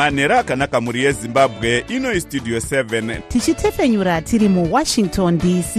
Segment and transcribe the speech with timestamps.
[0.00, 5.76] manhero akanaka mhuri yezimbabwe ino istudio 7 tichitefenyura tiri muwashington dc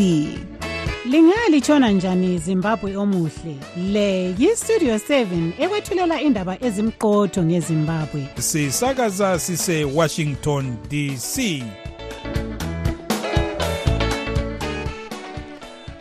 [1.05, 3.55] lingalithona njani zimbabwe omuhle?
[3.91, 8.27] Le yistudio 7 ekwethulela indaba ezimqotho ngezimbabwe.
[8.39, 11.63] Sisakaza sisewashington dc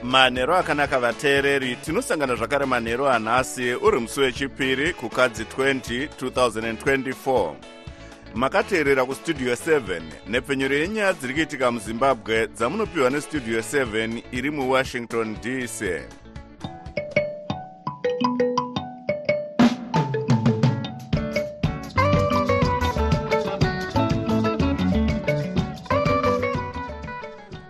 [0.03, 7.80] manhero akanaka vateereri tinosangana zvakare manhero anhasi uri musi wechipiri kukadzi 20 2024
[8.35, 15.85] makateerera kustudio 7 nepfenyuro yenyaya dziri kuitika muzimbabwe dzamunopiwa nestudio 7 iri muwashington dc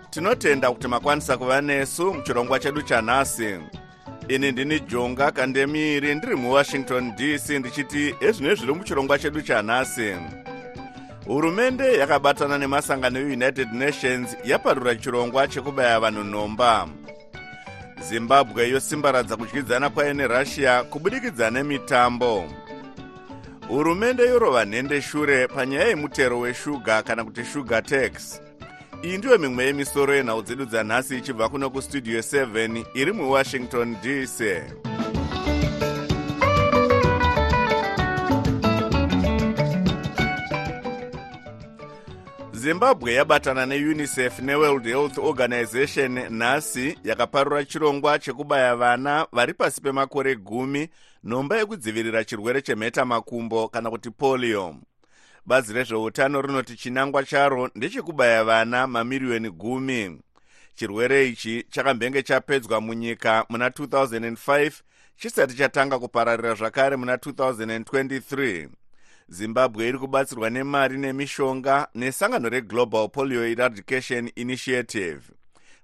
[0.09, 3.59] tinotenda kuti makwanisa kuva nesu muchirongwa chedu chanhasi
[4.27, 10.15] ini ndini jonga kandemiri ndiri muwashington dc ndichiti ezvino zviri muchirongwa chedu chanhasi
[11.31, 16.87] hurumende yakabatana nemasangano eunited nations yaparura chirongwa chekubaya vanhu nhomba.
[18.09, 22.45] Zimbabwe yosimbaradza kudyidzana kwayo nerussia kubudikidza nemitambo.
[23.67, 28.41] Hurumende yorova nhende shure panyaya yemutero weshuga kana kuti sugar tax.
[29.03, 34.41] Iyi ndiyo mimwe yemisoro yenhau dzedu dzanhasi ichibva kuno kustudio 7 iri muwashington dc
[42.61, 50.89] zimbabwe yabatana neunicef neworld health organization nhasi yakaparura chirongwa chekubaya vana vari pasi pemakore gumi
[51.23, 54.75] nhomba yekudzivirira chirwere chemhetamakumbo kana kuti polio.
[55.45, 60.21] Bazi rezveutano rinoti chinangwa charo ndechekubaya vana mamiriyoni gumi.
[60.75, 64.71] Chirwere ichi chakambenge chapedzwa munyika muna 2005
[65.17, 68.67] chisati chatanga kupararira zvakare muna 2023
[69.31, 75.21] zimbabwe iri kubatsirwa nemari nemishonga nesangano reglobal polio eradication initiative.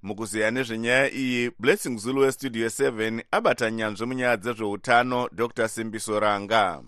[0.03, 5.67] Mukuziya nezvenyaya iyi blessing zulu westudio 7 abata nyanzvi munyaya dzezveutano dr.
[5.67, 6.81] Simbiso ranga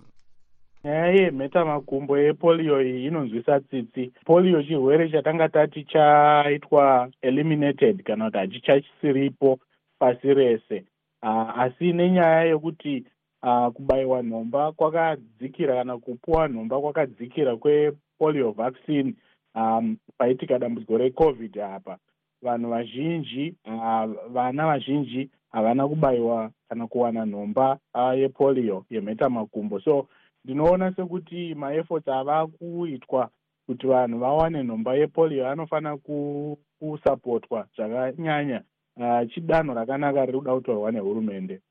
[0.83, 4.11] nyaya yemhetamakumbo yepolio iyi inonzwisa tsitsi.
[4.25, 9.59] Polio chirwere chatanga tati chaitwa eliminated kana kuti hachichasiripo
[9.99, 10.83] pasi rese.
[11.23, 13.05] Uh, asi nenyaya yekuti
[13.43, 19.13] uh, kubayiwa nhomba kwakadzikira kana kupuwa nhomba kwakadzikira kwepolio vaccine
[19.55, 21.97] um, paitika dambudziko recovid apa.
[22.41, 30.07] Vanhu vazhinji uh, vana vazhinji havana kubayiwa kana kuwana nhomba uh, yepolio yemhetamakumbo so
[30.45, 33.29] ndinoona sekuti maefforts ava kuitwa
[33.65, 35.97] kuti vanhu vawane nhomba yepolio anofanira
[36.79, 38.61] kusapotwa zvakanyanya.
[38.97, 41.61] Uh, chidanho rakanaka riri kuda kutorwa nehurumende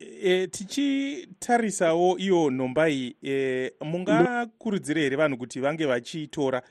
[0.00, 3.16] e, tichitarisawo iyo nhomba iyi.
[3.22, 6.62] E, mungakurudzire here vanhu kuti vange vachiitora?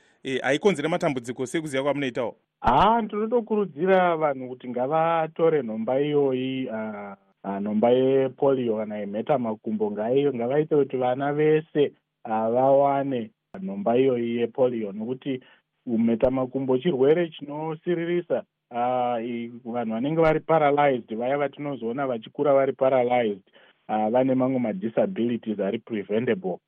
[0.42, 2.36] Haikonzere e, matambudziko sekuziva kwamunoitawo?
[2.60, 11.32] Ha ndinotokurudzira vanhu kuti ngavatore nhomba iyoyi uh, nhomba yepolio kana yemhetamakumbo ngavaite kuti vana
[11.32, 11.92] vese
[12.24, 13.30] vawane
[13.62, 14.92] nhomba iyoyi yepolio.
[14.92, 15.40] Nokuti
[15.86, 23.42] mhetamakumbo chirwere chinosiririsa vanhu vanenge vari paralyzed vaya vatinozoona vachikura vari paralyzed
[23.88, 26.58] vane mamwe madisabilities ari preventable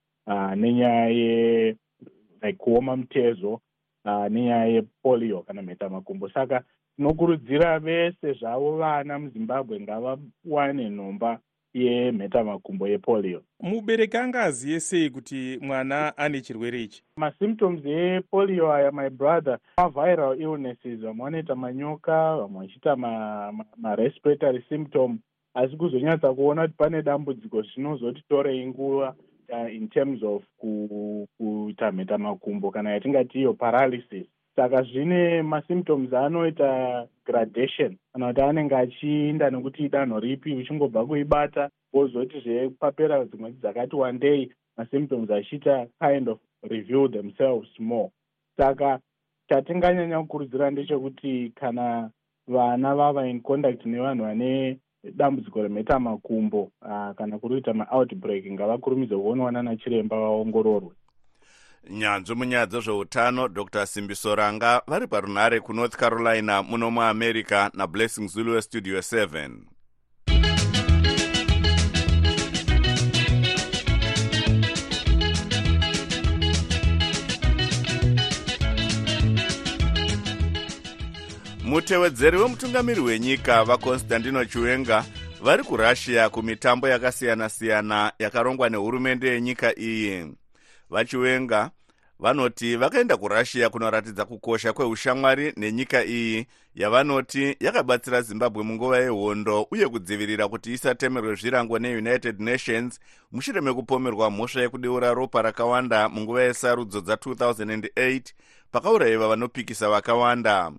[0.57, 1.77] nenyaya ye
[2.43, 3.61] like kuoma mutezo
[4.05, 6.63] nenyaya yepolio kana mhetamakumbo saka
[6.97, 11.39] tinokurudzira vese zvavo vana muzimbabwe ngavawane nhomba
[11.75, 13.43] yemhetamakumbo yepolio.
[13.61, 17.03] Mubereki anga aziye sei kuti mwana ane chirwere ichi?
[17.17, 21.01] Masymptoms epolio aya my brother maviral illnesses.
[21.01, 22.97] Vamwe vanoita manyoka vamwe vachiita
[23.77, 25.19] marespiratory ma symptom.
[25.55, 29.15] Asi kuzonyatsa kuona kuti pane dambudziko zvinozotitorei nguva
[29.53, 34.27] uh, in terms of kuita mhetamakumbo kana yatingati iyo paralysis
[34.57, 42.41] saka zvine masymptoms anoita gradation kana kuti anenge achiinda nekuti idanho ripi uchingobva kuibata wozoti
[42.41, 48.11] zvepapera dzimwe dzakati wandei masymptoms achiita kind of review themselves more.
[48.57, 49.01] Saka
[49.49, 52.11] chatinganyanya kukurudzira ndechekuti kana
[52.47, 54.79] vana vava in contact nevanhu vane
[55.15, 60.93] dambudziko remhetamakumbo uh, kana kuri kuita maoutbreak ngavakurumidze kuonwa nana chiremba vaongororwe
[61.91, 63.87] nyanzvi munyaya dzezveutano dr.
[63.87, 69.51] Simbiso ranga vari parunhare kunorth carolina muno muamerica nablessing zulu westudio 7
[81.65, 85.05] mutevedzeri wemutungamiri wenyika vakonstantino chiwenga
[85.43, 90.27] vari kurussia kumitambo yakasiyana-siyana yakarongwa nehurumende yenyika iyi
[90.93, 91.71] vachiwenga
[92.19, 100.49] vanoti vakaenda kurussia kunoratidza kukosha kweushamwari nenyika iyi yavanoti yakabatsira zimbabwe munguva yehondo uye kudzivirira
[100.49, 103.01] kuti isatemerwe zvirango neunited nations
[103.33, 108.23] mushure mekupomerwa mhosva yekudeura ropa rakawanda munguva yesarudzo dza2008
[108.73, 110.73] pakaurayiwa vanopikisa vakawanda.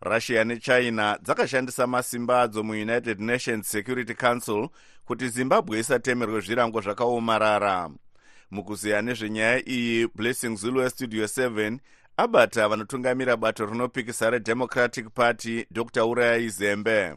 [0.00, 4.68] Russia nechina dzakashandisa masimba adzo muunited nations security council
[5.04, 7.90] kuti zimbabwe isatemerwe zvirango zvakaomarara
[8.52, 11.78] mukuziya nezvenyaya iyi blessing zulu westudio 7
[12.16, 17.14] abata vanotungamira bato rinopikisa redemocratic party dr urayai zembe.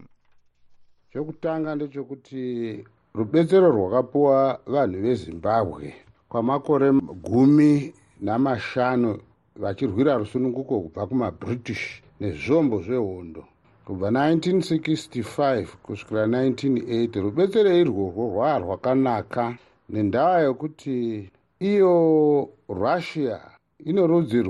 [1.13, 2.83] Chekutanga ndechekuti
[3.13, 5.93] rubetsero rwakapiwa vanhu vezimbabwe
[6.29, 6.91] kwamakore
[7.23, 9.19] gumi namashanu
[9.55, 13.45] vachirwira rusununguko kubva kumabritish nezvombo zvehondo.
[13.85, 19.57] Kubva 1965 kusvikira 1980 rubetsero irworwo rwaa rwakanaka
[19.89, 21.29] nendaa yokuti
[21.59, 21.93] iyo
[22.69, 23.39] russia
[23.85, 24.41] ino rudzi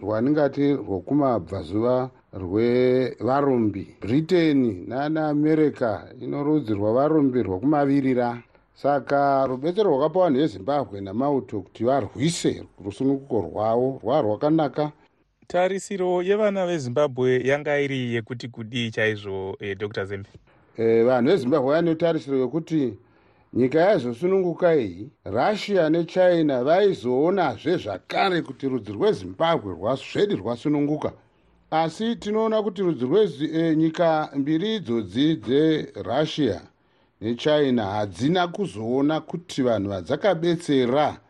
[0.00, 8.42] rwaningati rwokumabvazuva rwevarumbi britain nanaamerica ino rudzi rwavarumbi rwokumavirira
[8.74, 14.92] saka rubetsero rwakapa vanhu vezimbabwe namauto kuti varwise rusununguko rwavo rwaa rwakanaka.
[15.46, 20.28] Tarisiro yevana vezimbabwe yanga iri yekuti kudii chaizvo eh, dr zembe?
[20.76, 22.94] Eh, vanhu vezimbabwe vane tarisiro yokuti
[23.52, 31.12] nyika yaizosununguka iyi russia nechina vaizoonazve zvakare kuti rudzi rwezimbabwe rwasvedi rwasununguka.
[31.70, 36.60] Asi tinoona kuti rudzi rwenyika e, mbiri idzodzi dzerussia
[37.20, 41.20] nechina hadzina kuzoona kuti vanhu vadzakabetsera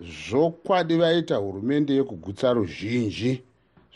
[0.00, 3.42] zvokwadi vaita hurumende yekugutsa ruzhinji.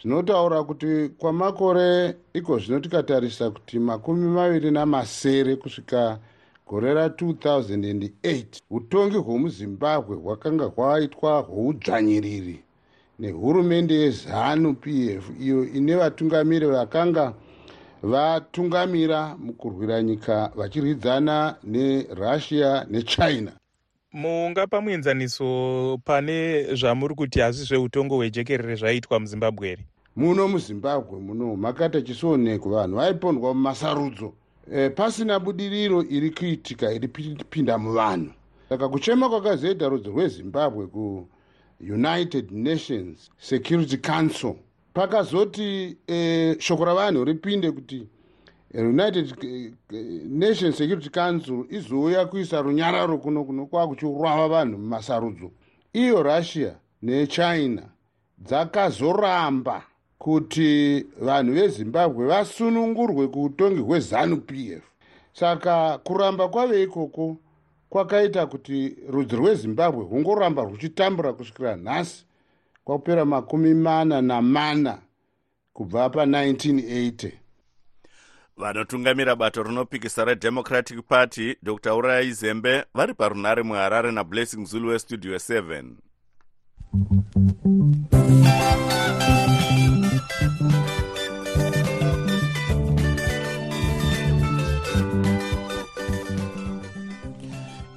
[0.02, 6.18] Zvinotaura kuti kwamakore iko zvino tikatarisa kuti makumi maviri namasere kusvika
[6.70, 12.60] gore ra2008 utongi hwemuzimbabwe hwakanga hwaitwa hwoudzvanyiriri.
[13.18, 17.34] Nehurumende yezanu p f iyo ine vatungamiri vakanga
[18.02, 23.52] vatungamira mukurwira nyika vachirwidzana nerussia nechina.
[24.12, 29.84] Mungapa muenzaniso pane zvamuri kuti hazvi zveutongo hwejekerere zvaiitwa muzimbabwe here
[30.16, 34.32] muno muzimbabwe muno makati chisionekwa vanhu vaipondwa mumasarudzo
[34.72, 37.08] e, pasina budiriro iri kuitika iri
[37.50, 38.32] pinda muvanhu.
[38.68, 44.54] Saka kuchema kwakazoita rudzi rwezimbabwe kuunited nations security council
[44.94, 48.06] pakazoti e, shoko ravanhu ripinde kuti
[48.74, 49.34] united
[50.28, 55.50] nations security council izouya kuisa runyararo kuno kuno kwakuchiurava vanhu mumasarudzo.
[55.92, 57.82] Iyo russia nechina
[58.38, 59.82] dzakazoramba
[60.20, 64.82] kuti vanhu vezimbabwe vasunungurwe kuutongi hwezanu p f.
[65.32, 67.36] Saka kuramba kwave ikoko
[67.88, 72.24] kwakaita kuti rudzi rwezimbabwe rwungoramba ruchitambura kusvikira nhasi
[72.84, 74.98] kwakupera makumi mana namana
[75.72, 77.32] kubva pa1980
[78.56, 85.84] vanotungamira bato rinopikisa redemocratic party dr urayai zembe vari parunare muharare nablessing zulu westudio 7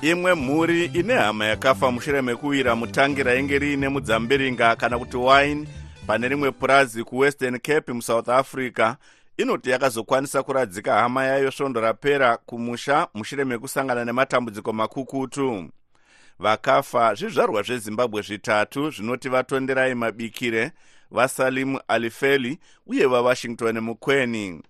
[0.03, 5.67] imwe mhuri ine hama yakafa mushure mekuwira mutangi rainge riine mudzambiringa kana kuti wine
[6.07, 8.95] pane rimwe purazi kuwestern cape musouth africa
[9.37, 15.69] inoti yakazokwanisa kuradzika hama yayo svondo rapera kumusha mushure mekusangana nematambudziko makukutu.
[16.39, 20.71] Vakafa zvizvarwa zvezimbabwe zvitatu zvinoti vatonderai mabikire
[21.11, 24.61] vasalimu alifeli uye vawashington mukweni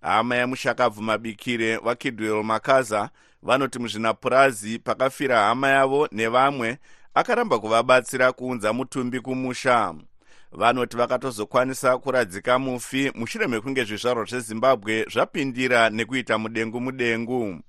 [0.00, 3.10] hama yamushakabvu mabikire vakidwell makaza
[3.42, 6.78] vanoti muzvinapurazi pakafira hama yavo nevamwe
[7.14, 9.94] akaramba kuvabatsira kuunza mutumbi kumusha.
[10.52, 17.60] Vanoti vakatozokwanisa kuradzika mufi mushure mekunge zvizvarwa zvezimbabwe zvapindira nekuita mudengu mudengu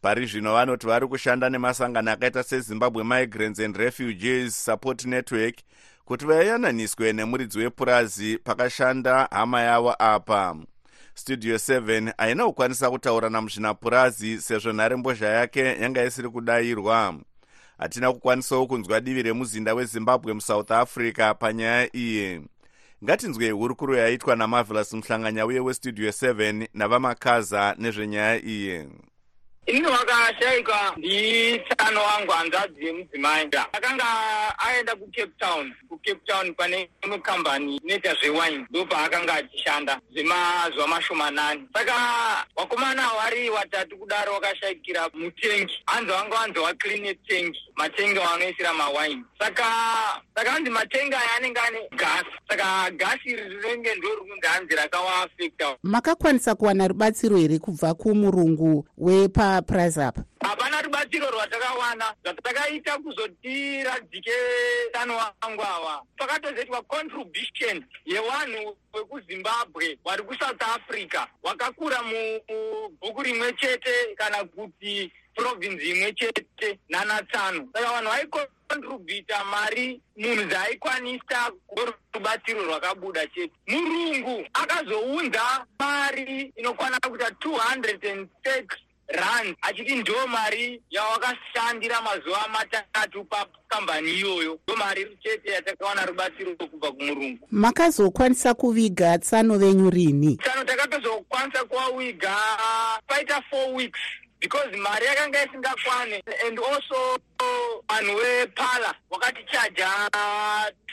[0.00, 5.56] pari zvino vanoti vari kushanda nemasangano akaita sezimbabwe migrants and refugees support network
[6.04, 10.56] kuti vayananiswe nemuridzi wepurazi pakashanda hama yavo apa
[11.20, 17.14] studio 7 haina kukwanisa kutaura namuzvinapurazi sezvo nharembozha yake yanga isiri kudayirwa.
[17.78, 22.40] Hatina kukwanisawo kunzwa divi remuzinda wezimbabwe musouth africa panyaya iyi.
[23.04, 28.88] Ngatinzwei hurukuro yaitwa namavelas muhlanganyauye westudio 7 navamakaza nezvenyaya iyi
[29.70, 34.04] ini wakashayika nditano wangu hanzvadzi yemudzimai akanga
[34.58, 41.68] aenda kucape town kucape town pane imwe kambani inoita zvewine ndo paakanga achishanda zvemazuva mashomanani
[41.72, 41.94] saka
[42.56, 49.64] vakomana vari watatu kudaro wakashayikira mutengi hanzi vanga vanzi wakline tengi matenga vanoisira mawaini saka
[50.40, 55.76] saka anzi matenga aya anenge ane gasi saka gasi iri rinenge ndo rikunzi hanzi rakavaafekta
[55.82, 60.16] makakwanisa kuwana rubatsiro here kubva kumurungu wepaprize up?
[60.40, 62.04] Hapana rubatsiro rwatakawana.
[62.24, 64.30] Zvatakaita kuzotiradzike
[64.92, 71.26] tano wangu ava pakatozoitwa contribution yevanhu vekuzimbabwe vari kusouth africa.
[71.42, 75.12] Wakakura mubhuku rimwe chete kana kuti
[75.44, 77.68] provinsi imwe chete nanatsano.
[77.72, 81.50] Saka vanhu vaikontributa mari munhu dzaaikwanisa
[82.14, 83.52] rubatsiro rwakabuda chete.
[83.66, 88.66] Murungu akazounza mari inokwana kuita 230
[89.08, 94.58] rand achiti ndo mari yawakashandira mazuva matatu pakambani iyoyo.
[94.66, 97.48] Ndo mari chete yatakawana rubatsiro kubva kumurungu.
[97.50, 100.36] Makazokwanisa kuviga tsano venyu rini?
[100.36, 102.36] Tsano takatozokwanisa kuvawiga
[103.06, 104.00] paita four weeks
[104.40, 107.18] because mari yakanga isingakwane and also
[107.88, 109.88] vanhu vepala wakatichaja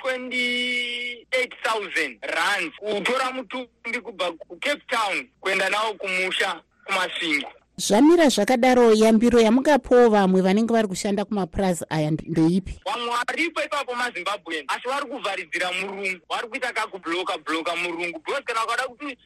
[0.03, 10.09] 28000 rand kutora mutumbi kubva kucape town kuenda nawo kumusha kumasvingo zvamira zvakadaro yambiro yamungapawo
[10.09, 16.19] vamwe vanenge vari kushanda kumapurazi aya ndeipi vamwe varipo ipapo mazimbabwen asi vari kuvharidzira murungu
[16.29, 19.17] vari kuita kakubloka bloka murungu because kana ukada kuti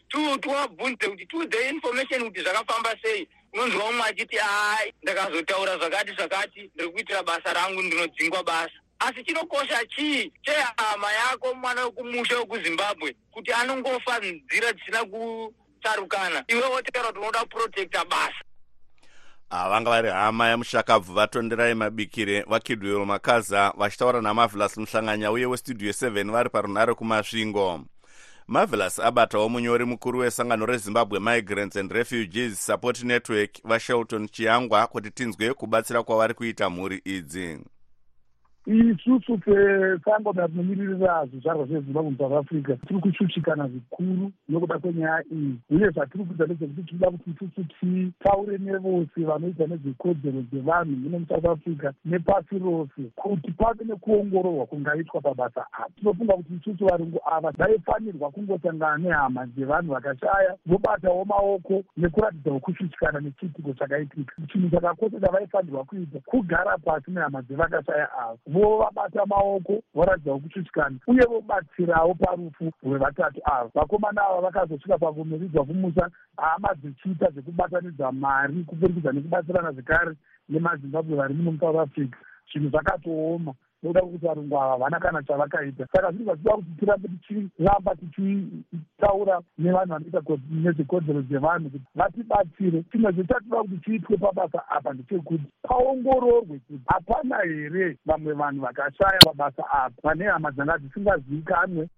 [0.42, 6.90] tiwabvunze kuti tiudze information kuti zvakafamba sei unonzwa umwe achiti hai ndakazotaura zvakati zvakati ndiri
[6.90, 8.72] kuitira basa rangu ndinodzingwa basa.
[9.00, 10.34] Asi chinokosha chii?
[10.42, 16.44] Chehama yako mwana wekumusha wekuzimbabwe kuti anongofa nzira dzisina kutsarukana?
[16.48, 18.42] Iwe wotaura kuti unoda kuprotecta basa.
[19.52, 26.50] Vanga vari hama yamushakabvu vatonderai mabikire vakidwero makaza vachitaura namavelas muhlanganya uye westudio 7 vari
[26.50, 27.82] parunhare kumasvingo
[28.48, 35.54] marvelous abatawo munyori mukuru wesangano rezimbabwe migrants and refugees support network vashelton chiyangwa kuti tinzwe
[35.54, 37.60] kubatsira kwavari kuita mhuri idzi
[38.68, 45.56] isusu sesangano rinimiririra zvizvarwa zvezimbabwe musouth africa tiri kushushikana zvikuru nokuda kwenyaya iyi.
[45.70, 51.92] Uye zvatiri kuita ndezvekuti tinoda kuti isusu titaure nevose vanoita nezvekodzero dzevanhu muno musouth africa
[52.06, 55.90] nepasi rose kuti pave nekuongororwa kungaitwa pabasa apa.
[55.96, 63.74] Tinofunga kuti isusu varungu ava vaifanirwa kungosangana nehama dzevanhu vakashaya vobatawo maoko nekuratidzawo kushushikana nechiitiko
[63.74, 64.34] chakaitika.
[64.52, 72.14] Chinhu chakakoshera vaifanirwa kuita kugara pasi nehama dzevakashaya ava vovabata maoko voratidzawo kushushikana uye vobatsirawo
[72.14, 73.70] parufu rwevatatu ava.
[73.76, 80.16] Vakomana ava vakazosvika pakumiridzwa kumusa hama dzichiita zvekubatanidza mari kuburikidza nekubatsirana zvekare
[80.50, 82.18] nemazimbabwe vari muno musouth africa
[82.52, 85.88] zvinhu zvakatooma nokuda kwekuti varungu ava havana kana chavakaita.
[85.94, 90.22] Saka zvinhu zvachida kuti tirambe tichiramba tichitaura nevanhu vanoita
[90.52, 92.84] nezvekodzero dzevanhu kuti vatibatsire.
[92.92, 99.64] Chimwe zvetatoda kuti chiitwe pabasa apa ndechekuti paongororwe kuti hapana here vamwe vanhu vakashaya pabasa
[99.72, 101.90] apa vane hama dzanga dzisingazivikanwe.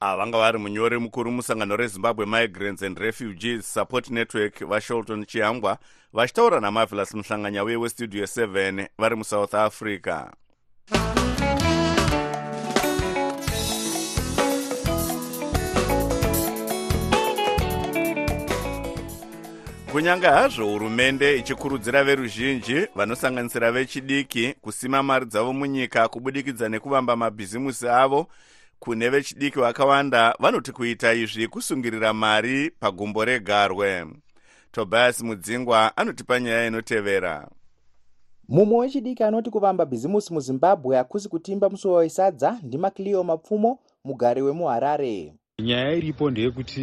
[0.00, 5.78] Vanga vari munyori mukuru musangano rezimbabwe migrants and refugees support network vashelton chiyangwa
[6.12, 10.41] vachitaura namavelas muhlanganya uye westudio 7 vari musouth africa
[19.92, 28.26] kunyange hazvo hurumende ichikurudzira veruzhinji vanosanganisira vechidiki kusima mari dzavo munyika kubudikidza nekuvamba mabhizimusi avo.
[28.78, 34.06] Kune vechidiki vakawanda vanoti kuita izvi kusungirira mari pagumbo regarwe.
[34.72, 37.48] Tobias mudzingwa anotipa nyaya inotevera
[38.48, 45.92] mumwe wechidiki anoti kuvamba bhizimusi muzimbabwe hakusi kutimba musuwa wesadza ndimakliyo mapfumo mugari wemuharare nyaya
[45.94, 46.80] iripo ndeyekuti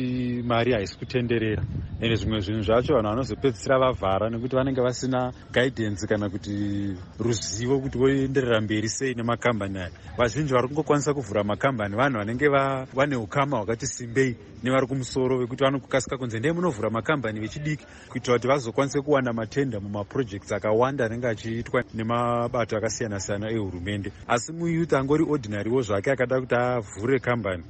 [0.47, 1.63] mari haisi kutenderera.
[2.01, 7.97] Ende zvimwe zvinhu zvacho vanhu vanozopedzisira vavhara nekuti vanenge vasina guidance kana kuti ruzivo kuti
[7.97, 9.91] voenderera mberi sei nemakambani aya.
[10.17, 11.95] Vazhinji vari kungokwanisa kuvhura makambani.
[11.95, 12.47] Vanhu vanenge
[12.93, 17.85] vane ukama hwakati simbei nevari kumusoro vekuti vanokasika kunze ndee munovhura makambani vechidiki.
[18.09, 24.11] Kuitira kuti vazokwanise kuwana matenda mumaprojects akawanda anenge achiitwa nemabato akasiyana-siyana ehurumende.
[24.27, 27.63] Asi muyouth angori ordinarywo zvake akada kuti avhure kambani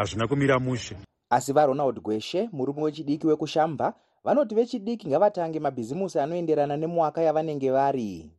[0.00, 0.96] hazvina kumira mushe.
[1.30, 8.30] Asi varonald gweshe murume wechidiki wekushamba vanoti vechidiki ngavatange mabhizimusi anoenderana nemwaka yavanenge vari.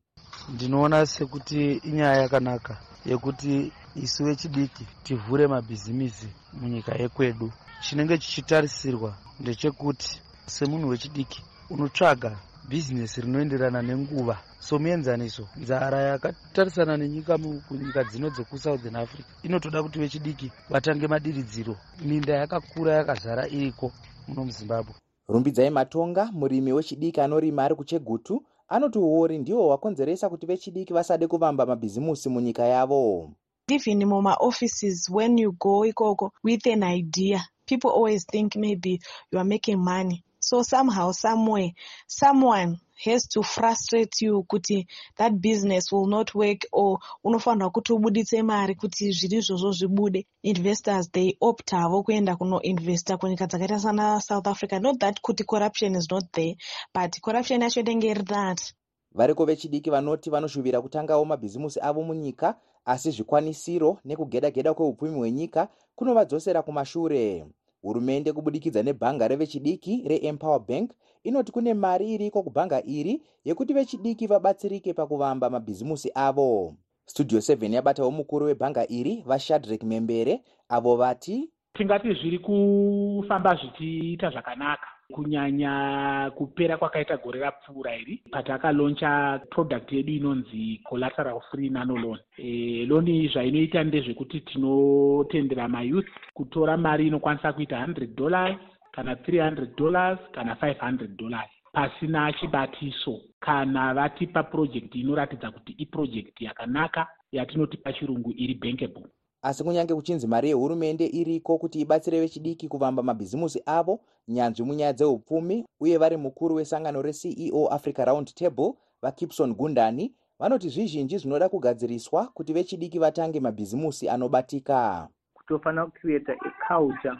[0.53, 7.51] Ndinoona sekuti inyaya yakanaka yekuti isu vechidiki tivhure mabhizimisi munyika yekwedu.
[7.82, 12.38] Chinenge chichitarisirwa ndechekuti semunhu wechidiki unotsvaga
[12.72, 14.38] bhizinesi rinoenderana nenguva.
[14.60, 17.38] Somuenzaniso nzara yakatarisana nenyika
[17.68, 21.75] kunyika dzino dzekusouthern africa inotoda kuti vechidiki vatange madiridziro.
[22.06, 23.92] Minda yakakura yakazara iriko
[24.28, 24.94] muno muzimbabwe.
[25.28, 31.66] Rumbidzai matonga murimi wechidiki anorima ari kuchegutu anoti uori ndihwo hwakonzeresa kuti vechidiki vasade kuvamba
[31.66, 33.32] mabhizimusi munyika yavo.
[33.68, 37.42] Even mumaoffices when you go ikoko with an idea.
[37.66, 39.00] People always think maybe
[39.32, 41.71] you are making money so somehow somewhere
[42.07, 48.43] someone has to frustrate you kuti that business will not work or unofanirwa kuti ubuditse
[48.43, 50.25] mari kuti zviri izvozvo zvibude.
[50.43, 54.79] Investors they opt havo kuenda kunoinvesta kunyika dzakaita sana south africa.
[54.81, 56.55] Not that kuti corruption is not there
[56.93, 58.74] but corruption yacho inenge iri that.
[59.13, 62.55] Variko vechidiki vanoti vanoshuvira kutangawo mabhizimusi avo munyika
[62.86, 67.45] asi zvikwanisiro nekugeda geda kweupfumi hwenyika kunovadzosera kumashure
[67.81, 70.91] hurumende kubudikidza nebhanga revechidiki reempower bank
[71.23, 76.75] inoti kune mari iriko kubhanga iri yekuti vechidiki vabatsirike pakuvamba mabhizimusi avo.
[77.05, 84.88] Studio 7 yabatawo mukuru webhanga iri vashadrek membere avo vati tingati zviri kufamba zvichiita zvakanaka
[85.12, 93.27] kunyanya kupera kwakaita gore rapfuura iri patakaloncha product yedu inonzi collateral free nanoloan e, loni
[93.27, 98.58] zvainoita ndezvekuti tinotendera mayouth kutora mari inokwanisa kuita 100 dollars
[98.91, 103.22] kana 300 dollars kana 500 dollars pasina chibatiso.
[103.39, 109.06] Kana vatipa project inoratidza kuti iproject yakanaka yatinoti pachirungu iri bankable
[109.41, 115.65] asi kunyange kuchinzi mari yehurumende iriko kuti ibatsire vechidiki kuvamba mabhizimusi avo nyanzvi munyaya dzeupfumi
[115.79, 122.53] uye vari mukuru wesangano receo africa round table vakipson gundani vanoti zvizhinji zvinoda kugadziriswa kuti
[122.53, 125.07] vechidiki vatange mabhizimusi anobatika.
[125.48, 127.17] Tofanira kucreata aculture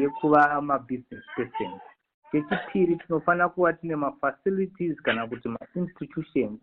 [0.00, 1.82] yekuva mabusiness persons
[2.32, 6.60] chechipiri tinofanira kuva tine mafacilities kana kuti mainstitutions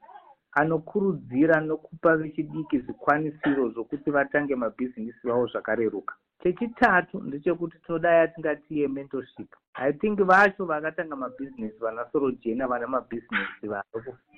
[0.52, 6.16] anokurudzira nokupa vechidiki zvikwanisiro zvokuti vatange mabhizinisi vavo zvakareruka.
[6.44, 13.68] Chechitatu ndechekuti tinoda yatingati yementorship i think vacho vakatanga mabhizinesi vana sorojena vana mabhizinesi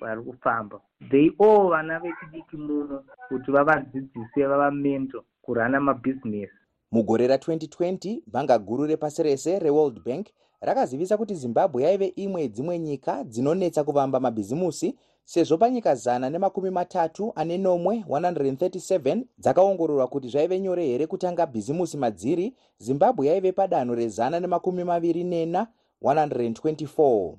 [0.01, 6.53] vari kufamba they all vana vechidiki muno kuti vavadzidzise vavamento kurana mabhizinesi
[6.91, 10.27] mugore ra2020 bhanga guru repasi rese reworld bank
[10.61, 17.33] rakazivisa kuti zimbabwe yaive imwe yedzimwe nyika dzinonetsa kuvamba mabhizimusi sezvo panyika zana nemakumi matatu
[17.35, 24.39] ane nomwe 137 dzakaongororwa kuti zvaive nyore here kutanga bhizimusi madziri zimbabwe yaive padanho rezana
[24.39, 25.67] nemakumi maviri nena
[26.01, 27.35] 124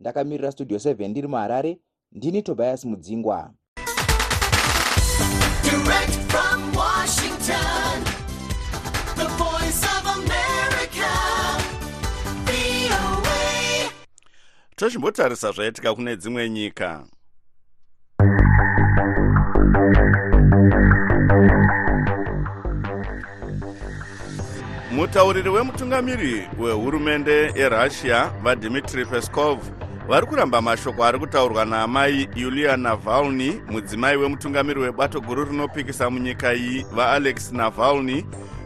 [0.00, 1.78] ndakamirira studio 7 ndiri muharare
[2.12, 3.50] ndini tobias mudzingwa.
[5.62, 8.04] Direct from Washington,
[9.16, 11.10] the voice of America,
[12.46, 13.90] VOA.
[14.76, 17.06] tochimbotarisa zvaitika kune dzimwe nyika
[24.98, 29.58] mutauriri wemutungamiri wehurumende yerussia vadmitri peskov
[30.08, 36.86] vari kuramba mashoko ari kutaurwa naamai yulia navalny mudzimai wemutungamiri webato guru rinopikisa munyika iyi
[36.92, 38.24] vaalex navalny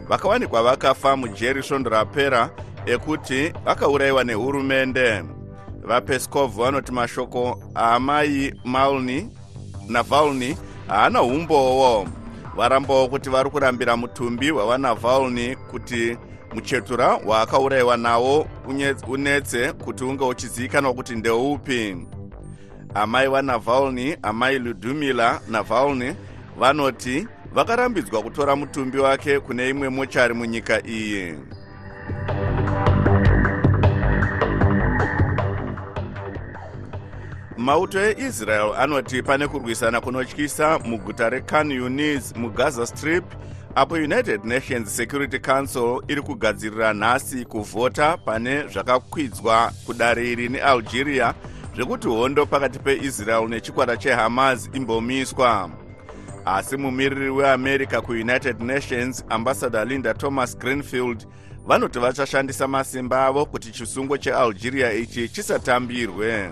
[0.09, 2.49] vakawanikwa vakafa mujeri svondo rapera
[2.85, 5.23] ekuti vakaurayiwa nehurumende.
[5.83, 9.29] Vapeskov vanoti mashoko aamai malny
[9.87, 12.07] navalny haana umbowo
[12.55, 16.17] varambawo kuti vari kurambira mutumbi wavanavalny kuti
[16.53, 18.47] muchetura waakaurayiwa nawo
[19.07, 21.97] unetse kuti unge uchizivikanwa kuti ndeupi.
[22.95, 26.15] Amai vanavalny amai ludumila navalny
[26.59, 31.35] vanoti vakarambidzwa kutora mutumbi wake kune imwe mochari munyika iyi
[37.63, 43.23] mauto eisrael anoti pane kurwisana kunotyisa muguta recan unis mugaza strip
[43.75, 51.33] apo united nations security council iri kugadzirira nhasi kuvhota pane zvakakwidzwa kudare iri nealgeria
[51.75, 55.69] zvekuti hondo pakati peisrael nechikwata chehamas imbomiswa.
[56.45, 61.27] Asi mumiriri weamerica kuunited nations ambassador linda thomas greenfield
[61.67, 66.49] vanoti vachashandisa masimba avo kuti chisungo chealgeria ichi chisatambirwe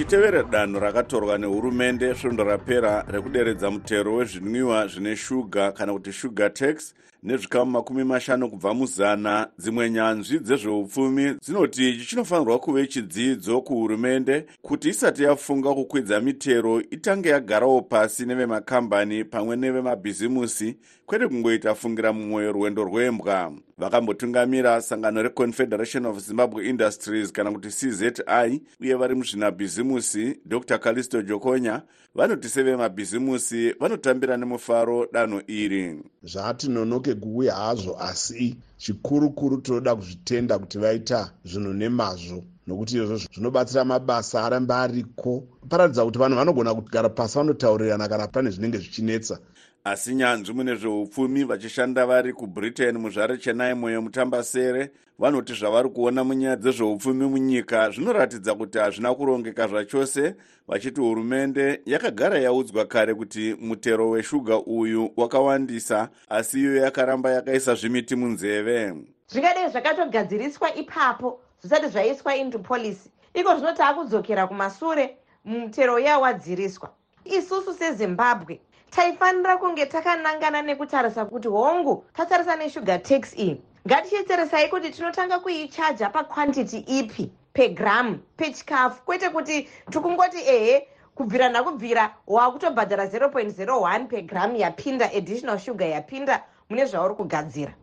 [0.00, 6.94] zvichitevera danho rakatorwa nehurumende svondo rapera rekuderedza mutero wezvinwiwa zvine shuga kana kuti sugar tax
[7.22, 9.48] nezvikamu makumi mashanu kubva muzana.
[9.58, 17.28] Dzimwe nyanzvi dzezveupfumi dzinoti ichi chinofanirwa kuve chidzidzo kuhurumende kuti isati yafunga kukwidza mitero itange
[17.28, 20.76] yagarawo pasi nevemakambani pamwe nevemabhizimusi
[21.10, 23.52] kwete kungoita fungira mumwe rwendo rwembwa.
[23.78, 30.78] Vakambotungamira sangano reconfederation of zimbabwe industries kana kuti czi uye vari muzvinabhizimusi dr.
[30.78, 31.82] Calisto jokonya.
[32.14, 35.98] Vanoti sevemabhizimusi vanotambira nemufaro danho iri.
[36.22, 43.84] Zvati nonoke kuuya hazvo asi chikurukuru tinoda kuzvitenda kuti vaita zvinhu nemazvo nokuti izvozvo zvinobatsira
[43.84, 45.42] mabasa arambe ariko.
[45.68, 49.38] Paratidza kuti vanhu vanogona kugara pasi vanotaurirana kana pane zvinenge zvichinetsa
[49.84, 56.56] asi nyanzvi mune zveupfumi vachishanda vari kubritain muzvare chenai moyo mutambasere vanoti zvavari kuona munyaya
[56.56, 60.34] dzezveupfumi munyika zvinoratidza kuti hazvina kurongeka zvachose
[60.68, 68.16] vachiti hurumende yakagara yaudzwa kare kuti mutero weshuga uyu wakawandisa asi iyo yakaramba yakaisa zvimiti
[68.16, 68.94] munzeve.
[69.28, 73.10] Zvingadei zvakatogadziriswa ipapo zvisati zvaiswa into policy.
[73.34, 76.90] Iko zvino taakudzokera kumasure mutero uya wadziriswa.
[77.24, 85.38] Isusu sezimbabwe taifanira kunge takanangana nekutarisa kuti hongu tatarisa neshugar tax iyi ngatichitarisai kuti tinotanga
[85.38, 89.02] kuichaja pakwantity ipi pegramu pechikafu.
[89.04, 97.14] Kwete kuti tikungoti ehe kubvira nakubvira waakutobhadhara 0.01 pegramu yapinda additional sugar yapinda mune zvauri
[97.14, 97.74] kugadzira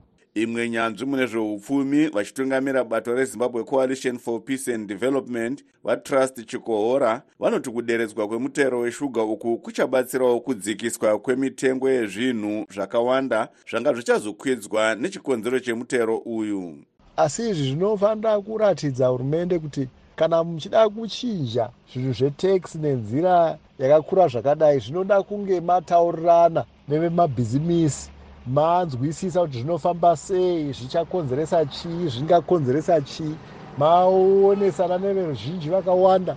[0.43, 7.69] imwe nyanzvi mune zveupfumi vachitungamira bato rezimbabwe coalition for peace and development vatrust chikohora vanoti
[7.69, 16.77] kuderedzwa kwemutero weshuga uku kuchabatsirawo kudzikiswa kwemitengo yezvinhu zvakawanda zvanga zvichazokwidzwa nechikonzero chemutero uyu.
[17.17, 25.23] Asi izvi zvinofanira kuratidza hurumende kuti kana muchida kuchinja zvinhu zvetax nenzira yakakura zvakadai zvinoda
[25.23, 28.16] kunge mataurirana nevemabhizimisi
[28.47, 33.35] manzwisisa kuti zvinofamba sei zvichakonzeresa chii zvingakonzeresa chii
[33.77, 36.35] maonesana neveruzhinji vakawanda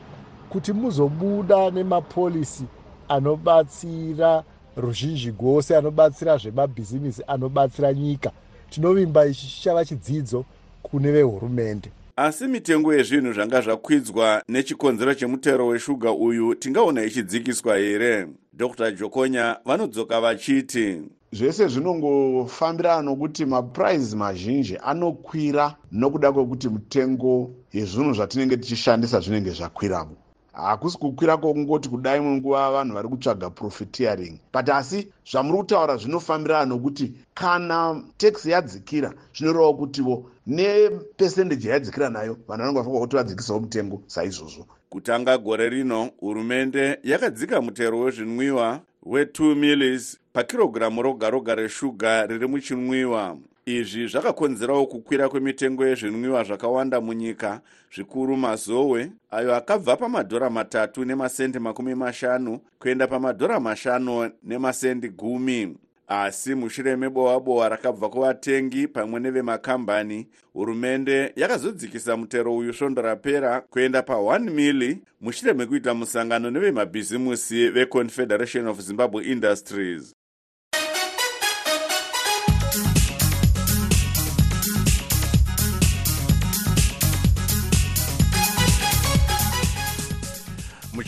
[0.48, 2.64] kuti muzobuda nemapolisi
[3.08, 4.44] anobatsira
[4.76, 8.30] ruzhinji gose anobatsira zvemabhizimisi anobatsira nyika.
[8.70, 10.44] Tinovimba ichi chichava chidzidzo
[10.82, 11.90] kune vehurumende.
[12.16, 18.26] Asi mitengo yezvinhu zvanga zvakwidzwa nechikonzero chemutero weshuga uyu tingaona ichidzikiswa here?
[18.52, 28.56] Dr jokonya vanodzoka vachiti zvese zvinongofambirana nokuti mapuraizi mazhinji anokwira nokuda kwekuti mitengo yezvinhu zvatinenge
[28.56, 30.16] tichishandisa zvinenge zvakwiramo.
[30.52, 37.14] Hakusi kukwira kwokungoti kudai munguva vanhu vari kutsvaga profiteering but asi zvamuri kutaura zvinofambirana nokuti
[37.34, 44.66] kana taxi yadzikira zvinorevawo kutivo nepesendeji yayadzikira nayo vanhu vanenge vafanwa kuti vadzikisawo mutengo saizvozvo.
[44.88, 53.36] Kutanga gore rino hurumende yakadzika mutero wezvinwiwa we2 millis pakirogiramu roga roga reshuga riri muchinwiwa.
[53.66, 57.60] Izvi zvakakonzerawo kukwira kwemitengo yezvinwiwa zvakawanda munyika
[57.94, 65.76] zvikuru mazowe ayo akabva pamadhora matatu nemasendi makumi mashanu kuenda pamadhora mashanu nemasendi gumi
[66.12, 74.00] asi mushure mebohwa bohwa rakabva kuvatengi pamwe nevemakambani hurumende yakazodzikisa mutero uyu svondo rapera kuenda
[74.00, 80.14] pa1 mili mushure mekuita musangano nevemabhizimusi veconfederation of zimbabwe industries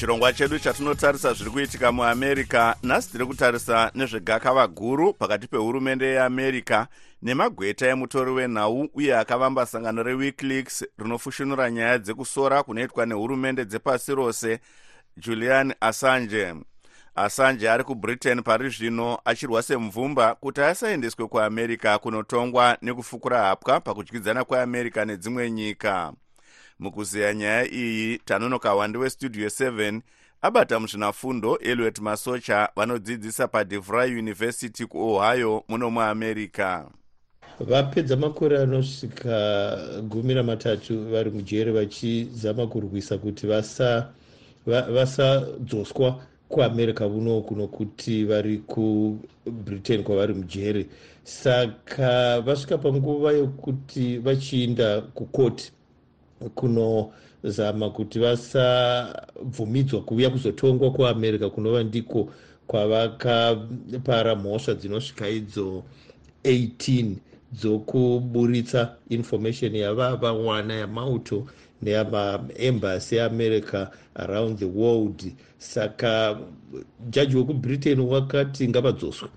[0.02, 6.86] muchirongwa chedu chatinotarisa zviri kuitika muamerica nhasi tiri kutarisa nezvegakava guru pakati pehurumende yeamerica
[7.22, 14.60] nemagweta emutori wenhau uye akavamba sangano rewikileaks rinofushunura nyaya dzekusora kunoitwa nehurumende dzepasi rose
[15.16, 16.54] julian assange.
[17.14, 25.04] Assange ari kubritain pari zvino achirwa semvumba kuti asaendeswe kuamerica kunotongwa nekufukura hapwa pakudyidzana kweamerica
[25.06, 26.12] nedzimwe nyika
[26.82, 30.00] mukuziya nyaya iyi tanonoka wandi westudio 7
[30.42, 36.84] abata muzvinafundo eliot masocha vanodzidzisa padevry university kuohio muno muamerica
[37.60, 43.46] vapedza makore anosvika gumi ramatatu vari mujere vachizama kurwisa kuti
[44.66, 50.86] vasadzoswa vasa kuamerica unoku nokuti vari kubritain kwavari mujere
[51.22, 55.72] saka vasvika panguva yokuti vachiinda kukoti
[56.54, 62.28] kunozama kuti vasabvumidzwa kuuya kuzotongwa kuamerica kunova ndiko
[62.66, 65.82] kwavakapara mhosva dzinosvika idzo
[66.44, 67.14] 18
[67.52, 71.46] dzokuburitsa information yavavawana yamauto
[71.82, 75.32] neyamaembasi eamerica around the world.
[75.58, 76.38] Saka
[77.10, 79.28] jaji wekubritain wakati ngavadzoswe.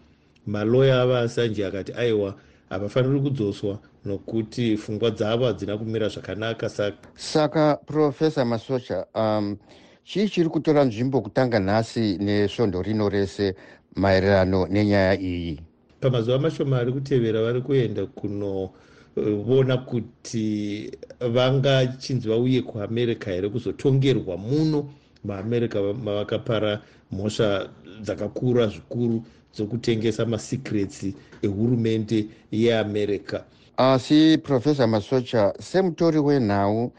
[0.48, 2.36] Maloya avaasanje akati aiwa
[2.76, 9.58] havafaniri kudzoswa nokuti pfungwa dzavo hadzina kumira zvakanaka saka saka profesa masocha um,
[10.04, 13.56] chii chiri kutora nzvimbo kutanga nhasi nesvondo rino rese
[13.96, 15.60] maererano nenyaya iyi?
[16.00, 24.90] Pamazuva mashoma ari kutevera vari kuenda kunoona kuti vangachinzi vauye kuamerica here kuzotongerwa muno.
[25.24, 27.70] Maamerica mavakapara mhosva
[28.02, 29.24] dzakakura zvikuru
[29.56, 31.06] dzokutengesa masecrets
[31.42, 33.44] ehurumende yeamerica
[33.78, 36.92] asi profesa masocha semutori wenhau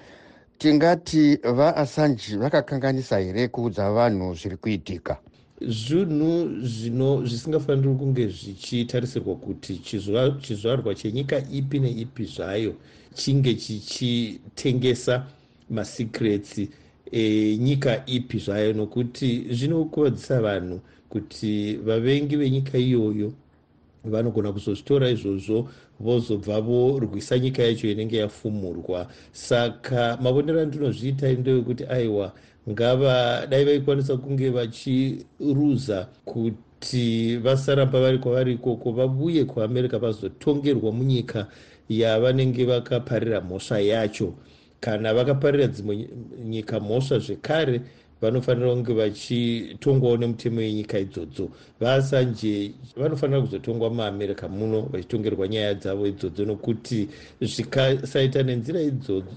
[0.58, 5.18] tingati vaassange vakakanganisa here kuudza vanhu zviri kuitika?
[5.60, 9.76] Zvinhu zvino zvisingafaniri kunge zvichitarisirwa kuti
[10.42, 12.74] chizvarwa chenyika ipi neipi zvayo
[13.14, 15.26] chinge chichitengesa
[15.70, 16.60] masecrets
[17.12, 23.32] enyika ipi zvayo nokuti zvinokuvadzisa vanhu kuti vavengi venyika iyoyo
[24.04, 25.68] vanogona kuzozvitora izvozvo
[26.00, 29.06] vozobva vorwisa nyika yacho inenge yafumurwa.
[29.32, 32.32] Saka mavonero andinozviita ndewekuti aiwa
[32.70, 41.46] ngava dai vaikwanisa kunge vachiruza kuti vasaramba vari kwavari ikoko vabuye kuamerica vazotongerwa munyika
[41.88, 44.34] yavanenge vakaparira mhosva yacho.
[44.80, 46.08] Kana vakaparira dzimwe
[46.44, 47.80] nyika mhosva zvekare
[48.20, 51.50] vanofanira kunge vachitongwawo nemutemo yenyika idzodzo.
[51.80, 57.08] Vasanje vanofanira kuzotongwa muamerica muno vachitongerwa nyaya dzavo idzodzo nokuti
[57.40, 58.80] zvikasaita nenzira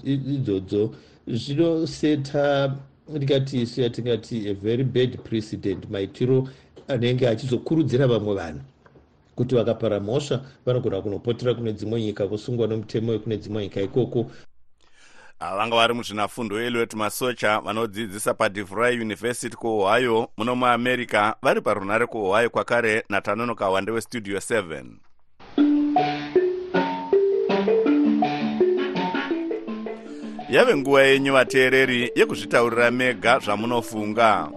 [0.04, 0.94] idzodzo
[1.26, 2.76] zvinoseta
[3.08, 6.48] ndingati isu yatingati a very bad president maitiro
[6.88, 8.60] anenge achizokurudzira vamwe vanhu
[9.34, 14.30] kuti vakapara mhosva vanogona kunopotera kune dzimwe nyika kusungwa nemutemo wekune dzimwe nyika ikoko
[15.40, 23.04] vanga vari muzvinafundo eliot masocha vanodzidzisa padivry university kuohio muno muamerica vari parunare kuohio kwakare
[23.08, 24.84] natanonoka wande westudio 7
[30.50, 34.48] yave nguva yenyu vateereri yekuzvitaurira mega zvamunofunga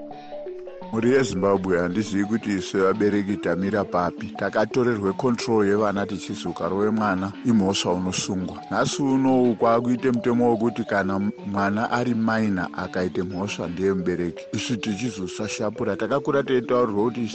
[0.94, 4.28] mhuri yezimbabwe handizivi kuti isu vabereki tamira papi.
[4.38, 8.58] Takatorerwe kontrol yevana tichizuka rove mwana imhosva unosungwa.
[8.72, 14.46] Nhasi unowu kwaakuite mutemo wekuti kana mwana ari maina akaite mhosva ndeye mubereki.
[14.54, 17.30] Isu tichizosashapura takakura teitaurirwa kuti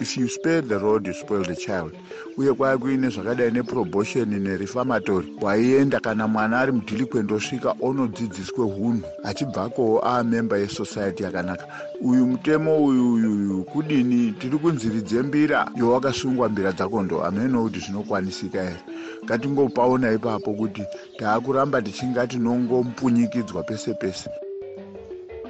[0.00, 1.92] if you spare the road you spoil the child.
[2.36, 9.02] Uye kwaakuine zvakadai neprobotion nerifamatory waienda kana mwana ari mudhilikwend osvika onodzidziswe hunhu.
[9.24, 11.66] Achibvakowo aamemba yesociety yakanaka.
[12.00, 18.62] Uyu mutemo uyu uyuyu kudini tiri kunziridze mbira yowakasungwa mbira dzako ndo hameno kuti zvinokwanisika
[18.62, 18.80] here
[19.24, 20.82] ngatingopaona ipapo kuti
[21.18, 24.30] taakuramba tichinga tinongompunyikidzwa pese pese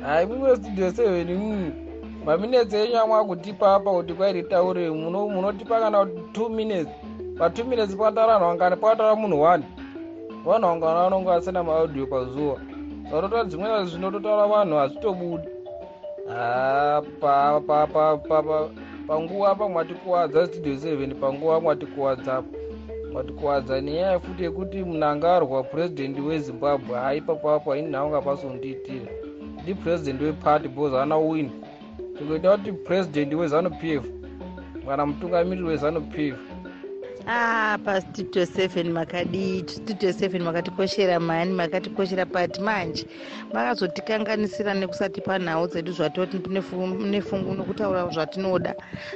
[0.03, 1.73] hai mumwe studio seven mu
[2.27, 6.89] maminetsi enyu amwe akutipa apa kuti kwairitaure munotipa kana two minutes
[7.39, 9.65] patwo minutes pakataura vanhu vangani pakataura munhu one
[10.47, 12.61] vanhu vangani vanonge vasina maaudio pazuva
[13.11, 15.58] sakutotaura dzimwe zvinototaura vanhu hazvitobudi
[19.07, 22.57] panguva pa mwatikuwadza studio seven panguva mwatikuwadzapo
[23.13, 29.07] mwatikuwadza nenyaya futi yekuti munangarwa purezidendi wezimbabwe haipapapo haini nhaunga pasondiitira
[29.63, 31.51] ndi purezidendi weparty bcause haana win.
[32.19, 34.03] Tikuita kuti purezidendi wezanup f
[34.87, 36.35] kana mutungamiriri wezanup f
[37.31, 43.05] ah pastudio seven makadii studio seven makatikoshera mani makatikoshera pati manje
[43.53, 46.39] makazotikanganisira nekusatipa nhau dzedu zvatoti
[47.13, 48.75] nefungu nokutaura zvatinoda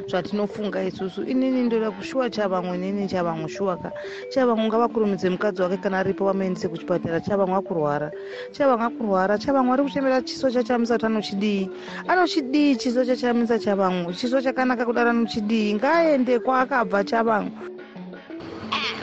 [0.08, 1.22] zvatinofunga isusu.
[1.24, 3.92] Inini ndoda kushuwa chavamwe nini chavamwe shuwaka.
[4.30, 8.10] Chavamwe ngavakurumidze mukadzi wake kana aripo vamuendese kuchipatara chavamwe akurwara.
[8.52, 11.70] Chavamwe akurwara chavamwe ari kuchemera chiso chachamisa kuti anochidii?
[12.08, 14.12] Anochidii chiso chachamisa chavamwe?
[14.14, 15.74] Chiso chakanaka kudara anochidii?
[15.74, 17.52] Ngaaende kwaakabva chavamwe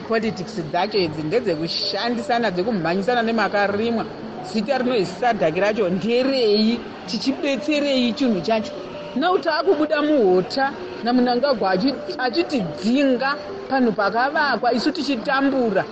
[0.09, 4.05] politics dzacho idzi ndedzekushandisana dzekumhanyisana nemakarimwa.
[4.49, 6.79] Zita rinoisadhaki racho nderei?
[7.07, 8.73] Tichibetserei chinhu chacho?
[9.15, 10.65] Nokuti akubuda muhota
[11.03, 11.71] namunangagwa
[12.17, 13.29] achitidzinga
[13.69, 15.85] panhu pakavakwa isu tichitambura.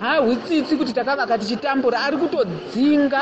[0.00, 3.20] Hahutsitsi kuti takavaka tichitambura ari kutodzinga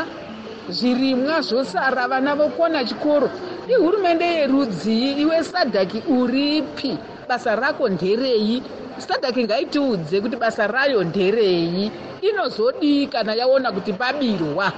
[0.69, 3.31] zvirimwa zvosara vana vokona chikoro.
[3.73, 6.99] Ihurumende yerudzii iwe sadhaki uripi?
[7.29, 8.63] Basa rako nderei
[8.99, 11.91] sadhaki ngaitiudze kuti basa rayo nderei.
[12.23, 14.73] Inozodii kana yaona kuti pabirwa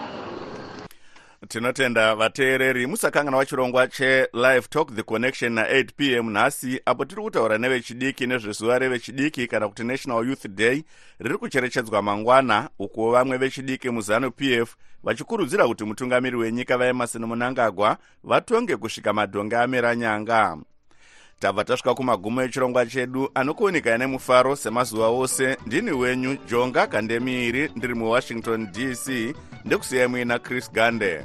[1.48, 6.30] tinotenda vateereri musakangana wachirongwa chelive talk the connection na8 p m.
[6.30, 10.82] Nhasi apo tiri kutaura nevechidiki nezvezuva revechidiki kana kuti national youth day
[11.18, 17.96] riri kucherechedzwa mangwana uko vamwe vechidiki muzanu p f vachikurudzira kuti mutungamiri wenyika vaemarson munangagwa
[18.24, 20.56] vatonge kusvika madhonge amera nyanga
[21.40, 25.56] tabva tasvika kumagumo echirongwa chedu anokuoneka nemufaro semazuva ose.
[25.66, 31.24] Ndini wenyu jonga kandemiiri ndiri muwashington dc ndekusiyai muina chris gande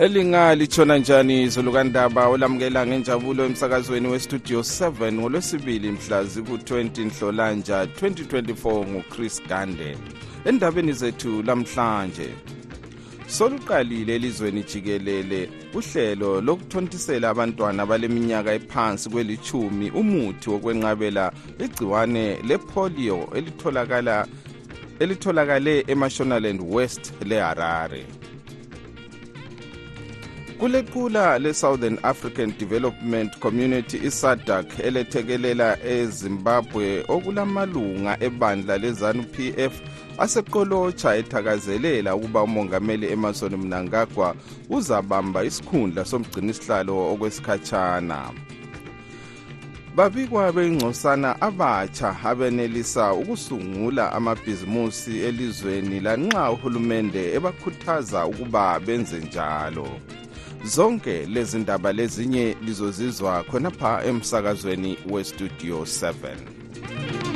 [0.00, 9.42] elinga litshona njani izolukandaba olamukela ngenjabulo emsakazweni westudio 7 ngolwesibili mhla ziku-20 nhlolanja 2024 nguchris
[9.48, 9.96] gande.
[10.44, 12.28] Endabeni zethu lamhlanje
[13.26, 21.32] soluqalile elizweni jikelele uhlelo lokuthontisela abantwana baleminyaka ephansi kwelichumi umuthi wokwenqabela
[21.64, 24.26] igciwane lepolio elitholakala
[25.00, 28.19] elitholakale emashonaland west leharare.
[30.60, 39.74] Kulequla le-southern african development community isadak elethekelela ezimbabwe okulamalunga ebandla lezanu-p f
[40.18, 44.34] aseqolotsha ethakazelela ukuba umongameli emerson mnangagwa
[44.70, 48.18] uzabamba isikhundla somgcinisihlalo okwesikhatshana.
[49.96, 59.88] Babikwa bengcosana abatsha abenelisa ukusungula amabhizimusi elizweni lanxa uhulumende ebakhuthaza ukuba benze njalo.
[60.64, 67.29] Zonke lezi ndaba lezinye lizozizwa khonapha emsakazweni westudio 7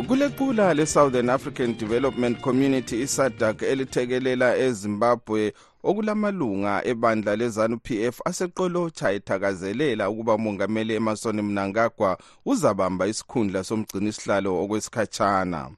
[0.00, 5.52] kulequla le-southern african development community isadak elithekelela ezimbabwe
[5.82, 15.70] okulamalunga ebandla lezanu-p f aseqolotsha ethakazelela ukuba umongameli emerson mnangagwa uzabamba isikhundla somgcinisihlalo okwesikhatshana.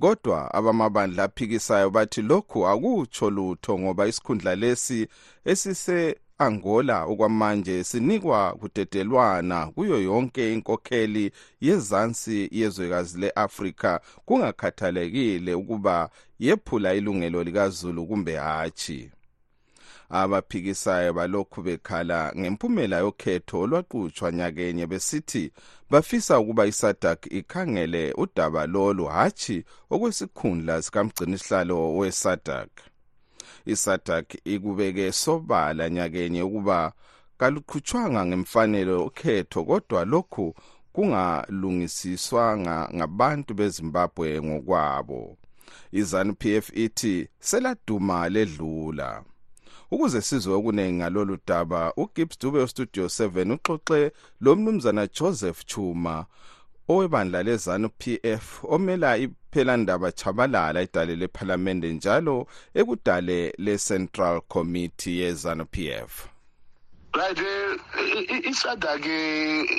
[0.00, 5.08] Kodwa abamabandla aphikisayo bathi lokhu akutsho lutho ngoba isikhundla lesi
[5.44, 14.00] esise angola okwamanje sinikwa kudedelwana kuyo yonke inkokheli yezansi yezwekazi le-afrika.
[14.26, 19.10] Kungakhathalekile ukuba yephula ilungelo likazulu kumbe hatshi.
[20.10, 25.52] Abaphikisayo balokhu bekhala ngempumela yokhetho olwaqutshwa nyakenye besithi
[25.90, 32.70] bafisa ukuba isadak ikhangele udaba lolu hatshi okwesikhundla sikamgcinisihlalo wesadak
[33.74, 36.92] isadak ikubeke sobala nyakenye ukuba
[37.38, 40.46] kaluqhutshwanga ngemfanelo ukhetho kodwa lokhu
[40.92, 45.36] kungalungisiswanga ngabantu bezimbabwe ngokwabo.
[46.00, 49.10] Izanu-p f ithi seladuma ledlula.
[49.90, 56.26] Ukuze sizwe okuningi ngalolu daba ugibbs dube ustudio 7 uxoxe lo mnumzana joseph chuma.
[56.88, 65.76] Owebandla lezanu-p f omela iphelandaba chabalala idale lephalamende njalo ekudale le-central committee yezanu-p
[66.10, 66.37] f
[67.16, 67.38] right
[68.44, 69.16] isadak-ke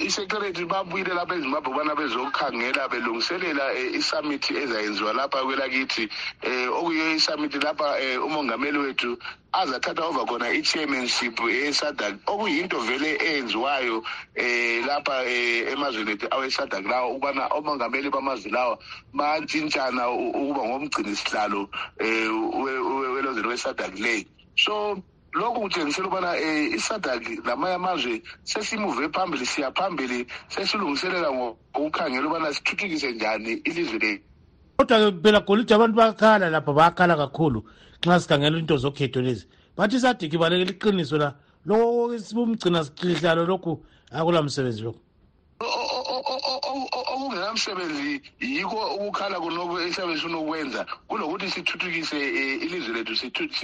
[0.01, 6.09] isecurity babuyile lapha ezimbabwe ubana bezokhangela belungiselela isamithi ezayenziwa lapha kwelakithi
[6.43, 9.17] um okuyiyo isamithi lapha um umongameli wethu
[9.53, 17.13] azathatha over khona i-chairmanship yesadak okuyinto vele eyenziwayo um lapha um emazweni ethu awesadak lawo
[17.13, 18.77] ukubana omongameli bamazwe lawa
[19.13, 21.69] bantshintshana ukuba ngomgcini sihlalo
[22.01, 22.63] um
[23.13, 24.97] welozweni wesadak leyi so
[25.33, 33.11] lokhu kutshengisela ukubana um isadak lamanye amazwe sesimuve phambili siya phambili sesilungiselela ngokukhangela ukubana sithuthukise
[33.11, 34.23] njani ilizwe lethu.
[34.77, 37.63] Kodwa phela golide abantu bayakhala lapha bayakhala kakhulu
[38.05, 39.47] nxa sikhangela into zokhetho lezi.
[39.77, 44.99] Bathi sadiki balekela iqiniso la loko umgcina sihlalo lokhu akula msebenzi lokhu
[47.49, 53.15] wona msebenzi yiko ukukhala kunoku esiyabe sinokwenza kulokuthi sithuthukise um ilizwe lethu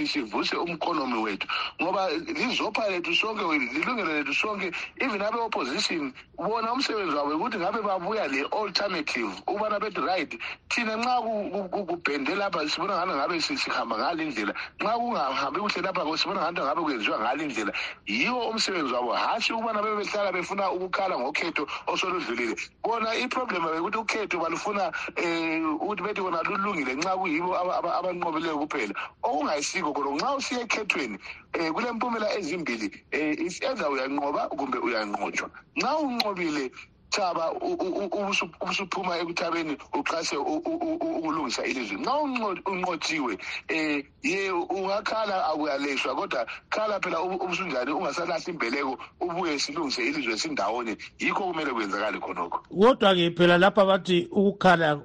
[0.06, 1.46] sivuse umkonomi wethu.
[1.82, 3.42] Ngoba lizopha lethu sonke
[3.74, 10.38] lilungelo lethu sonke even abe-opposition bona umsebenzi wabo ukuthi ngabe babuya le-alternative ukubana bethi right
[10.68, 14.54] thina nxa ku- ku- ku- kubhende lapha sibona ngani ngabe si- sihamba ngale indlela?
[14.80, 17.72] Nxa kungahambi kuhle lapha sibona ngani ngabe kwenziwa ngale indlela?
[18.06, 19.12] Yiwo umsebenzi wabo.
[19.12, 22.56] Hatshi ukubana bebe behlala befuna ukukhala ngokhetho osoludlulile.
[22.82, 28.58] Bona iproblem bekuthi ukhetho balufuna um ukuthi bethi kona lulungile nxa kuyibo aba- aba- abanqobileyo
[28.64, 28.94] kuphela.
[29.22, 31.18] Okungayisiko khona nxa usiya ekhethweni
[31.58, 35.50] um kule mpumela ezimbili um either uyanqoba kumbe uyanqotshwa.
[35.76, 36.70] Nxa unqobile
[37.16, 43.32] thaba u- u- u- ubusu- ubusuphuma ekuthabeni uxhase ukulungisa ilizwe nxa unqo- unqotshiwe
[43.74, 50.96] um ye ungakhala akuyaleshwa kodwa khala phela ubu- ubusunjani ungasalahli imbeleko ubuye silungise ilizwe sindawonye
[51.18, 52.58] yikho kumele kwenzakale khonokho.
[52.68, 55.00] Kodwa-ke phela lapha bathi ukukhala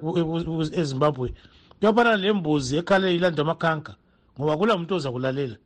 [0.80, 1.32] ezimbabwe
[1.80, 3.92] kuyafana lembuzi ekhale ilanda amakhanka
[4.38, 5.56] ngoba kula muntu oza kulalela.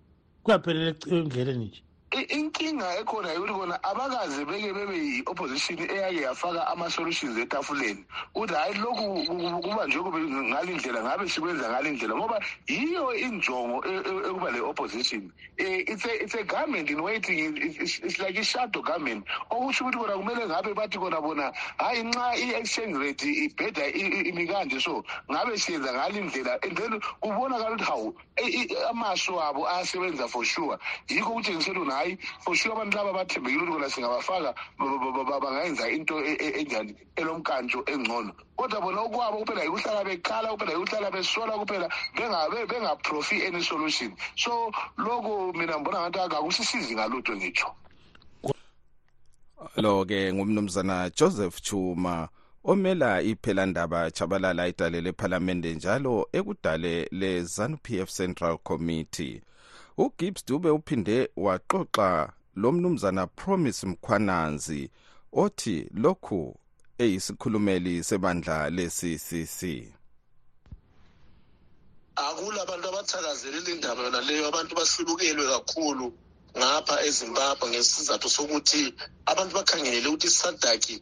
[0.43, 1.83] Kuyaphelela endleleni nje
[2.13, 8.07] inkinga ekhona yikuthi kona abakaze beke bebe yi-opposition eyake yafaka ama-solutions etafuleni.
[8.35, 12.41] Ukuthi hhayi lokhu ku- ku- kuba nje kube ngale ndlela ngabe sikwenza ngale ndlela ngoba
[12.69, 19.27] yiyo injongo e- e- ekuba le-opposition it's a, government in waiting It's- like i-shadow government.
[19.51, 24.29] Okusho ukuthi kona kumele ngabe bathi kona bona hhayi nxa i-exchange rate ibheda i- i-
[24.31, 28.15] imi kanje so ngabe siyenza ngale ndlela and then kubonakala ukuthi hawu
[28.91, 30.79] amaso abo ayasebenza for sure.
[31.09, 31.81] Yikho kutshengisela
[32.41, 36.37] for sure abantu laba bathembekile ukuthi kona singabafaka ba- ba- ba- ba- bangayenza into e-
[36.41, 38.33] e- enjani elomkantsho engcono.
[38.57, 41.89] Kodwa bona okwabo kuphela yikuhlala bekhala kuphela yikuhlala besola kuphela
[42.69, 44.13] bengaprofi any solution.
[44.37, 47.75] So lokhu mina mbona ngathi akusisizi ngalutho ngitsho.
[49.77, 52.29] Lo-ke ngumnumzana joseph chuma
[52.65, 59.41] omela iphelandaba chabalala idale lephalamende njalo ekudale le-zanu-pf central committee
[59.99, 64.91] ugibbs dube uphinde waxoxa lo mnumzana promise mkhwananzi
[65.33, 66.41] othi lokhu
[66.99, 69.61] eyisikhulumeli sebandla le-ccc
[72.17, 76.07] akula abantu abathakazelela indaba yona leyo abantu bahlubukelwe kakhulu
[76.59, 78.83] ngapha ezimbabwe ngesizathu sokuthi
[79.31, 80.97] abantu bakhangele ukuthi isadaki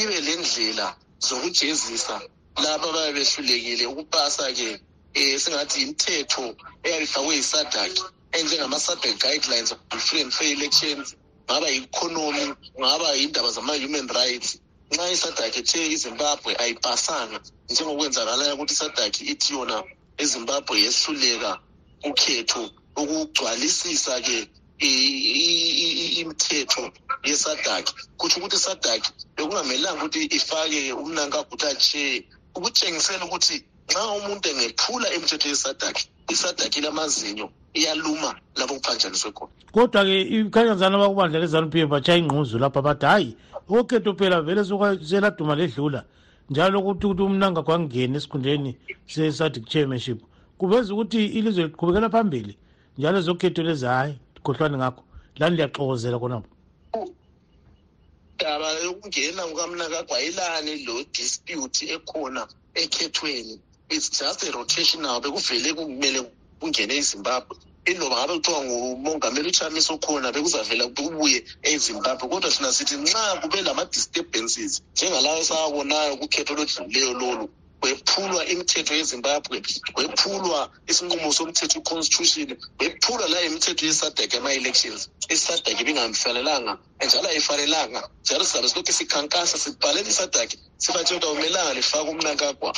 [0.00, 0.88] ibe le ndlela
[1.26, 2.16] zokujezisa
[2.62, 4.70] laba ababe behlulekile ukupasa-ke
[5.18, 6.44] um singathi imithetho
[6.86, 9.74] eyabe ifakwe yisadaki enjengama-sadaki guidelines
[10.06, 11.14] free and fair elections
[11.50, 14.58] ngaba yi-economy ngaba yindaba zama-human rights.
[14.92, 17.38] Nxa isadaki ethe izimbabwe ayipasanga
[17.70, 19.76] njengokwenzakalayo ukuthi isadaki ithi yona
[20.22, 21.50] ezimbabwe yehluleka
[22.08, 22.62] ukhetho
[25.44, 26.82] i- i- imithetho
[27.24, 27.92] yesadaki.
[28.18, 32.02] Kutsho ukuthi isadaki bekungamelanga ukuthi ifake umnankagudi atshe
[32.56, 33.56] ukutshengisela ukuthi
[33.90, 36.02] nxa umuntu engephula imithetho yesadaki
[36.34, 39.52] isadaki lamazinyo iyaluma lapho kuphanjaniswe khona.
[39.72, 43.36] Kodwa-ke ikhanyazana abakubandla le-zanu p f batshaya ingquzu lapha bathi hhayi
[43.68, 44.64] okhetho phela vele
[45.08, 46.04] seladuma ledlula
[46.50, 50.18] njalo ukuthi ukuthi umnanga kwangena esikhundleni se-sadic chairmanship.
[50.58, 52.58] Kuveza ukuthi ilizwe liqhubekela phambili
[52.98, 54.14] njalo ezokhetho lezi hhayi
[54.44, 55.02] khohlwane ngakho
[55.38, 56.50] lani liyaxokozela khonapho
[58.40, 63.60] daba yokungena kukamnakagwayelani lo dispute ekhona ekhethweni.
[63.90, 66.20] It's just a rotational bekuvele kumele
[66.60, 67.56] kungene ezimbabwe.
[67.90, 71.38] Iloba ngabe kuthiwa ngumongameli uchamisa okhona bekuzavela kubuye
[71.70, 77.46] ezimbabwe kodwa thina sithi nxa kube lama-disturbances njengalawo esawabonayo kukhetho oludlulileyo lolu
[77.80, 79.56] kwephulwa imithetho yezimbabwe
[79.94, 82.48] kwephulwa isinqumo somthetho i-constitution
[82.78, 85.08] kwephulwa la imithetho yesadek ama-elections.
[85.34, 86.72] Isadek ibingamfanelanga
[87.06, 88.00] njalo ayifanelanga.
[88.24, 90.50] Njalo sizabe silokhu sikhankasa sibhalela isadek
[90.82, 92.70] sibatshela ukuthi awumelanga lifake umnakagwa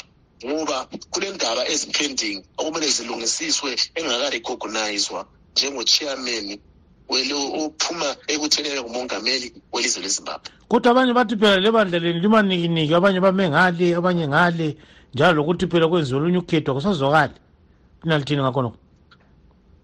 [0.47, 5.21] ngoba kunendaba ezipending okumele zilungisiswe engakarecognizwa
[5.57, 6.59] njengo-chairman
[7.09, 10.49] ophuma ekuthenele ngumongameli welizwe lezimbabwe.
[10.69, 14.77] Kodwa abanye bathi phela lebandla leni limanikiniki abanye bame ngale abanye ngale
[15.15, 17.37] njalo lokuthi phela kwenziwe olunye ukhetho akusazwakali.
[18.03, 18.79] Linalithini ngakhonokho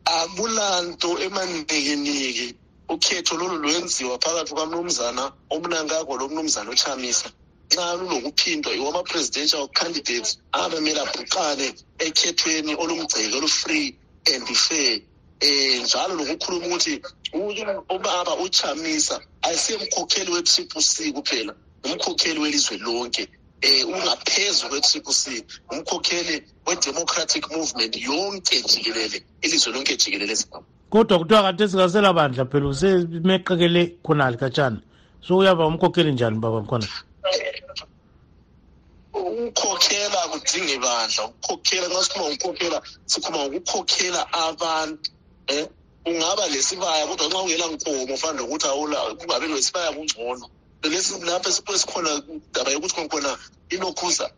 [0.08, 2.54] akulanto emanikiniki.
[2.88, 7.28] Ukhetho lolu lwenziwa phakathi kwamnumzana umnankagwa lomnumzana uchamisa.
[7.72, 11.66] Nxa lulokuphindwa yiwo ama-presidential candidates abemele abhuqane
[12.06, 13.88] ekhethweni olumgceke olu-free
[14.34, 15.00] and fair.
[15.42, 17.00] Um njalo lokukhuluma ukuthi
[17.94, 21.54] ubaba uchamisa ayisiye mkhokheli we-triple c kuphela
[21.84, 23.28] umkhokheli welizwe lonke.
[23.62, 30.36] Um ungaphezu kwe-triple c umkhokheli we-democratic movement yonke jikelele ilizwe lonke jikelele
[30.90, 34.80] kodwa kuthiwa kade singasela bandla phela usemeqekele khonali katshana
[35.20, 36.86] so uyaba umkhokheli njani baba mkhona
[40.44, 45.10] asidingi bandla ukukhokhela nxa sikhuluma ngokukhokhela sikhuluma ngokukhokhela abantu
[45.50, 45.66] um
[46.06, 48.68] ungaba lesibaya kodwa nxa ungela nkomo fana lokuthi
[49.18, 50.46] kungabi lesibaya kungcono.
[51.28, 53.38] Lapha esikhona ndaba yokuthi khona
[53.70, 54.30] ilokhuza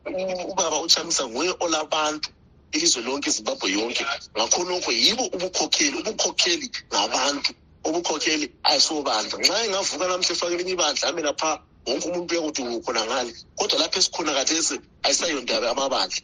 [0.50, 2.30] ubaba uchamisa nguye olabantu
[2.72, 4.04] ilizwe lonke izimbabwe yonke.
[4.36, 7.50] Ngakho lokho yibo ubukhokheli ubukhokheli ngabantu
[7.84, 11.50] ubukhokheli ayisobandla nxa engavuka namhle efake elinye ibandla ame lapha
[11.90, 13.32] wonke umuntu uyakuthi ukhona ngale.
[13.56, 16.22] Kodwa lapho esikhona kathesi ayisayondaba amabandla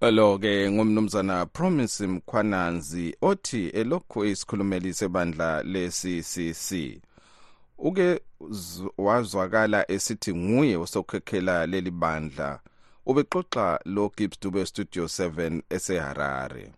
[0.00, 7.00] lo-ke ngumnumzana promise mkhwananzi othi elokhu isikhulumeli sebandla le-ccc
[7.78, 8.20] uke
[8.98, 12.60] wazwakala esithi nguye osokhekhela leli bandla.
[13.06, 16.72] Ubexoxa lo gibbs dube studio 7 eseharare.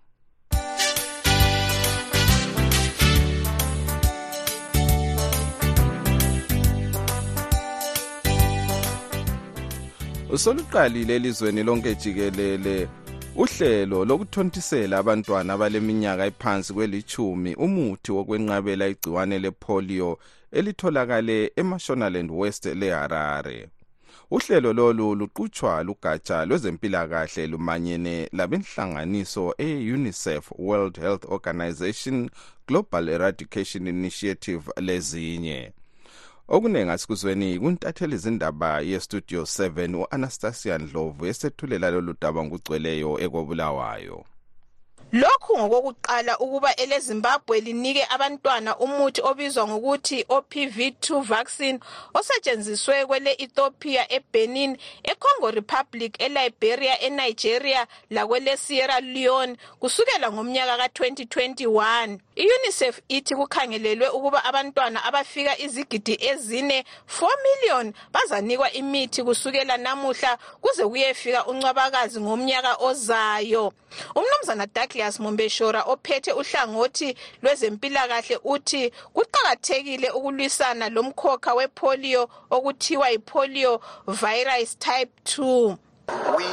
[10.32, 12.88] Usoluqalile elizweni lonke jikelele.
[13.36, 20.18] Uhlelo lokuthontisela abantwana abaleminyaka ephansi kwelithumi umuthi wokwenqabela igciwane lepolio
[20.52, 23.68] elitholakale emashonaland west leharare.
[24.30, 32.30] Uhlelo lolu luqutshwa lugatsha lwezempilakahle lumanyene labenhlanganiso e-unicef world health organization
[32.68, 35.72] global eradication initiative lezinye.
[36.54, 44.18] Okuningi asikuzweni kuntatheli izindaba yestudio 7 u-anastasia ndlovu esethulela lolu daba ngugcweleyo ekobulawayo
[45.12, 51.78] lokhu ngokokuqala ukuba elezimbabwe linike abantwana umuthi obizwa ngokuthi opv2 vaccine
[52.14, 64.08] osetshenziswe kwele-ethiopia ebenin econgo republic eliberia enigeria lakwele-sierra leone kusukela ngomnyaka ka-2021 i-unicef ithi kukhangelelwe
[64.08, 66.84] ukuba abantwana abafika izigidi ezine
[67.20, 73.72] 4 million bazanikwa imithi kusukela namuhla kuze kuyefika uncwabakazi ngomnyaka ozayo.
[74.14, 85.10] Umnumzana douglas mombeshora ophethe uhlangothi lwezempilakahle uthi kuqakathekile ukulwisana lomkhokha wepolio okuthiwa yipolio virus type
[85.24, 85.76] 2
[86.36, 86.44] we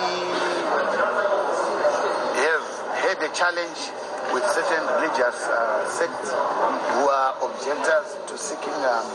[2.45, 2.65] have
[3.03, 3.79] had a challenge
[4.33, 9.05] with certain religious uh, sects who are objectors to seeking um,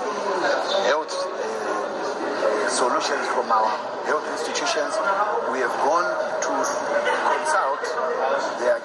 [0.88, 3.70] health uh, solutions from our
[4.06, 4.94] health institutions.
[5.52, 6.10] We have gone
[6.42, 6.52] to
[7.30, 7.82] consult
[8.58, 8.80] their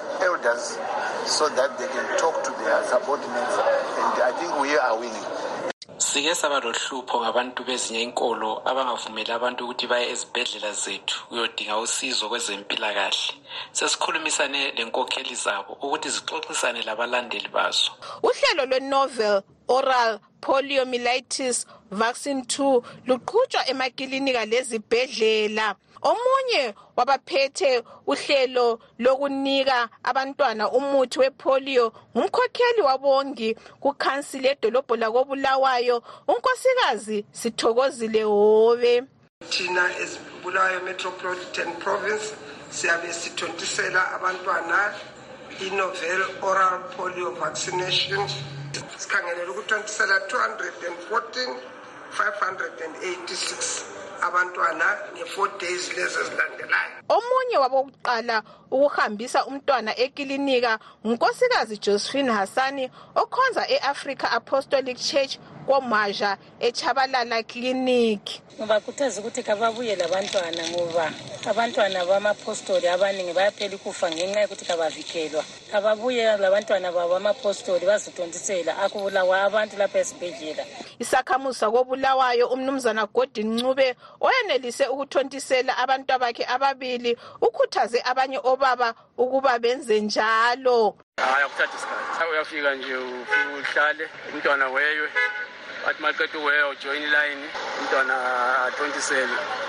[0.47, 0.77] elders
[1.25, 5.25] so that they can talk to their subordinates and I think we are winning.
[5.99, 13.33] sike saba lohlupho ngabantu bezinye inkolo abangavumeli abantu ukuthi baye ezibhedlela zethu kuyodinga usizo kwezempilakahle.
[13.71, 17.91] Sesikhulumisane lenkokheli zabo ukuthi zixoxisane labalandeli bazo.
[18.23, 31.19] Uhlelo lwe-novel oral poliomyelitis vaccine 2 luqhutshwa emakilinika lezibhedlela omunye wabaphethe uhlelo lokunika abantwana umuthi
[31.19, 36.03] wepolio ngumkhokheli wabongi kukhansili edolobho lakobulawayo.
[36.27, 39.03] Unkosikazi sithokozile hobe
[39.49, 42.33] thina ezibulawayo metropolitan province
[42.69, 44.93] siyabe sithontisela abantwana
[45.65, 48.29] i-novel oral polio vaccination.
[48.97, 51.77] Sikhangelela ukuthontisela 214
[52.11, 56.91] 586 abantwana nge-four days lezi ezilandelayo.
[57.09, 65.37] Omunye wabokuqala ukuhambisa umntwana ekilinika ngunkosikazi josephine hassani okhonza e-africa apostolic church
[65.67, 68.41] komaja echabalala clinic.
[68.59, 71.11] Ngibakhuthaza ukuthi kababuye labantwana ngoba
[71.45, 75.43] abantwana bamapostoli abaningi bayaphela ukufa ngenxa yokuthi kabavikelwa.
[75.71, 80.63] Kababuye labantwana babo amapostoli bazotontisela akubulawa abantu lapha esibhedlela.
[80.99, 90.01] Isakhamuzi sakobulawayo umnumzana godin ncube oyenelise ukuthontisela abantu bakhe ababili ukhuthaze abanye obaba ukuba benze
[90.01, 90.95] njalo.
[91.17, 92.31] Hayi akuthatha isikhathi.
[92.31, 95.09] Uyafika nje ufike uhlale umntwana weywe
[95.87, 97.47] But market or join line.
[97.83, 98.15] Mtu ana
[98.77, 99.66] 27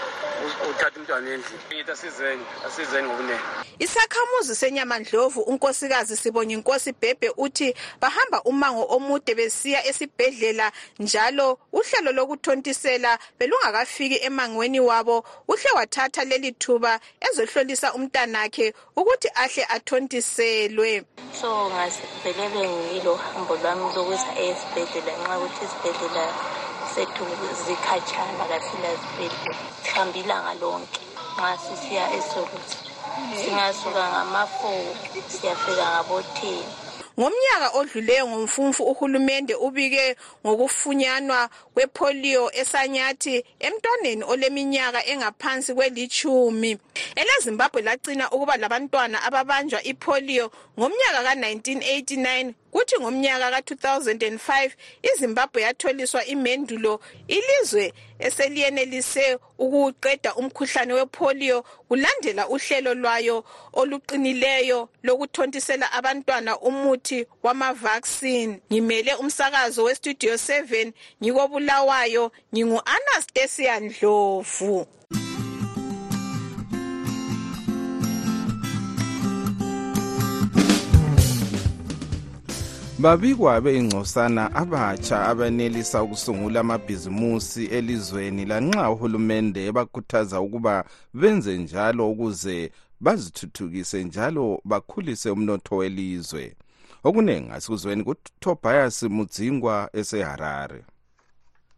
[0.71, 1.59] uthatha umntwana endlini.
[1.69, 3.41] Ngithi asizeni asizeni ngokunene
[3.79, 13.19] isakhamuzi senyamandlovu unkosikazi sibonye inkosi bhebhe uthi bahamba umango omude besiya esibhedlela njalo uhlelo lokuthontisela
[13.39, 21.05] belungakafiki emangweni wabo uhle wathatha leli thuba ezohlolisa umntanakhe ukuthi ahle athontiselwe.
[21.41, 26.25] So ngasivelele ngilo hambo lwami lokuza esibhedlela nxa ukuthi isibhedlela
[26.99, 27.25] sethu
[27.67, 31.01] zikhatshana kasila zibhedlela sihambe ilanga lonke
[31.39, 32.77] nxa sisiya esolusi
[33.39, 34.83] singasuka ngama-four
[35.29, 36.67] siyafika ngabo-ten.
[37.19, 46.79] Ngomnyaka odluleyo ngomfumfu uhulumende ubike ngokufunyanwa kwepolio esanyathi emntwaneni oleminyaka engaphansi kwelitshumi
[47.21, 54.71] elezimbabwe lacina ukuba labantwana ababanjwa ipolio ngomnyaka ka-1989 kuthi ngomnyaka ka-2005
[55.03, 67.27] izimbabwe yatholiswa imendulo ilizwe eseliyenelise ukuqeda umkhuhlane wepolio kulandela uhlelo lwayo oluqinileyo lokuthontisela abantwana umuthi
[67.43, 68.61] wamavaccine.
[68.73, 74.98] Ngimele umsakazo westudio 7 ngikobulawayo ngingu-anastasia ndlovu.
[82.99, 90.85] Babikwa beyingcosana abatsha abenelisa ukusungula amabhizimusi elizweni lanxa uhulumende ebakhuthaza ukuba
[91.15, 96.55] benze njalo ukuze bazithuthukise njalo bakhulise umnotho welizwe.
[97.05, 100.85] Okuningi asikuzweni kutobias mudzingwa eseharare.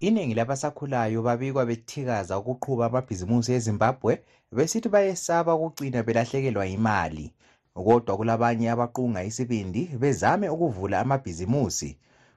[0.00, 4.12] Iningi labasakhulayo babikwa bethikaza ukuqhuba amabhizimusi ezimbabwe
[4.52, 7.32] besithi bayesaba ukucina belahlekelwa imali
[7.74, 11.90] kodwa kulabanye abaqunga isibindi bezame ukuvula amabhizimusi.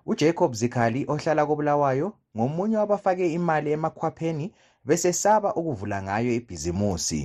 [0.06, 4.46] Ujacob zikhali ohlala kobulawayo ngomunye wabafake imali emakhwapheni
[4.88, 7.22] besesaba ukuvula ngayo ibhizimusi.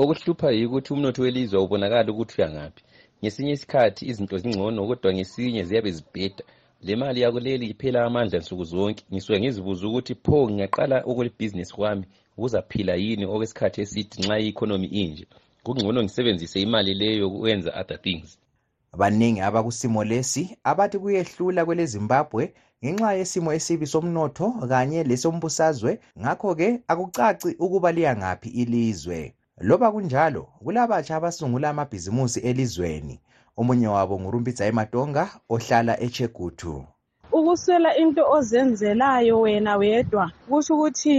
[0.00, 2.82] Okuhlupha yikuthi umnotho welizwe ubonakala ukuthi uyangaphi.
[3.20, 6.44] Ngesinye isikhathi izinto zingcono kodwa ngesinye ziyabe zibheda.
[6.86, 9.02] Le mali yakuleli iphela amandla nsuku zonke.
[9.10, 12.04] Ngisuke ngizibuza ukuthi pho ngingaqala okulibhizinisi kwami?
[12.36, 15.26] Kuzaphila yini okwesikhathi eside nxa i-economy inje?
[15.62, 18.38] Kungcono ngisebenzise imali leyo ukwenza other things.
[18.96, 22.42] Baningi abakusimo lesi abathi kuyehlula kwelezimbabwe
[22.84, 29.34] ngenxa yesimo esibi somnotho kanye lesombusazwe ngakho-ke akucaci ukuba liyangaphi ilizwe.
[29.68, 33.20] Loba kunjalo kulabatsha abasungula amabhizimusi elizweni.
[33.56, 36.74] Omunye wabo ngurumbidzayi matonga ohlala echegutu
[37.32, 41.16] ukuswela into ozenzelayo wena wedwa kusho ukuthi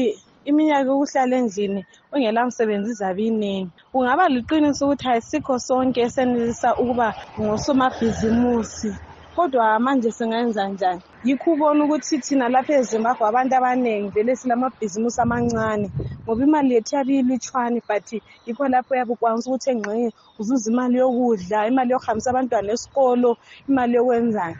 [0.49, 1.81] iminyaka ukuhlala endlini
[2.13, 7.07] ungela msebenzi izabe iningi kungaba liqiniso ukuthi ayisikho sonke esenelisa ukuba
[7.41, 8.89] ngosomabhizimusi
[9.35, 11.01] kodwa manje singayenza njani?
[11.23, 15.87] Yikho ubona ukuthi thina lapha ezimbabwe abantu abaningi vele silamabhizimusi amancane
[16.23, 18.07] ngoba imali yethu yabe ilutshwane but
[18.45, 23.31] yikho lapho yabe ukwanisa ukuthi engxenye uzuza imali yokudla imali yokuhambisa abantwana esikolo
[23.69, 24.57] imali yokwenzani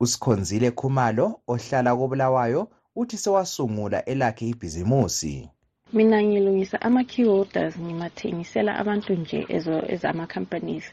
[0.00, 2.68] usikhonzile khumalo ohlala kobulawayo.
[3.00, 5.34] Uthi sewasungula elakhe ibhizimusi.
[5.92, 9.46] Mina ngilungisa ama-key holders ngimathengisela abantu nje
[9.94, 10.84] ezama-companies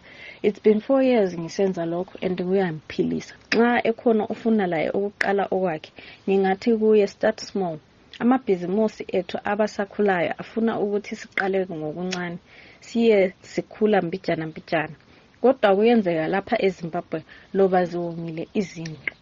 [0.44, 5.92] it's been four years ngisenza lokho and kuyangiphilisa nxa ekhona ufuna laye ukuqala okwakhe
[6.28, 7.78] ngingathi kuye start small.
[8.24, 12.38] Amabhizimusi ethu abasakhulayo afuna ukuthi siqale ngokuncane
[12.88, 14.96] siye sikhula mbijana mbijana.
[15.42, 17.20] Kodwa kuyenzeka lapha ezimbabwe
[17.58, 19.14] loba ziwongile izinto.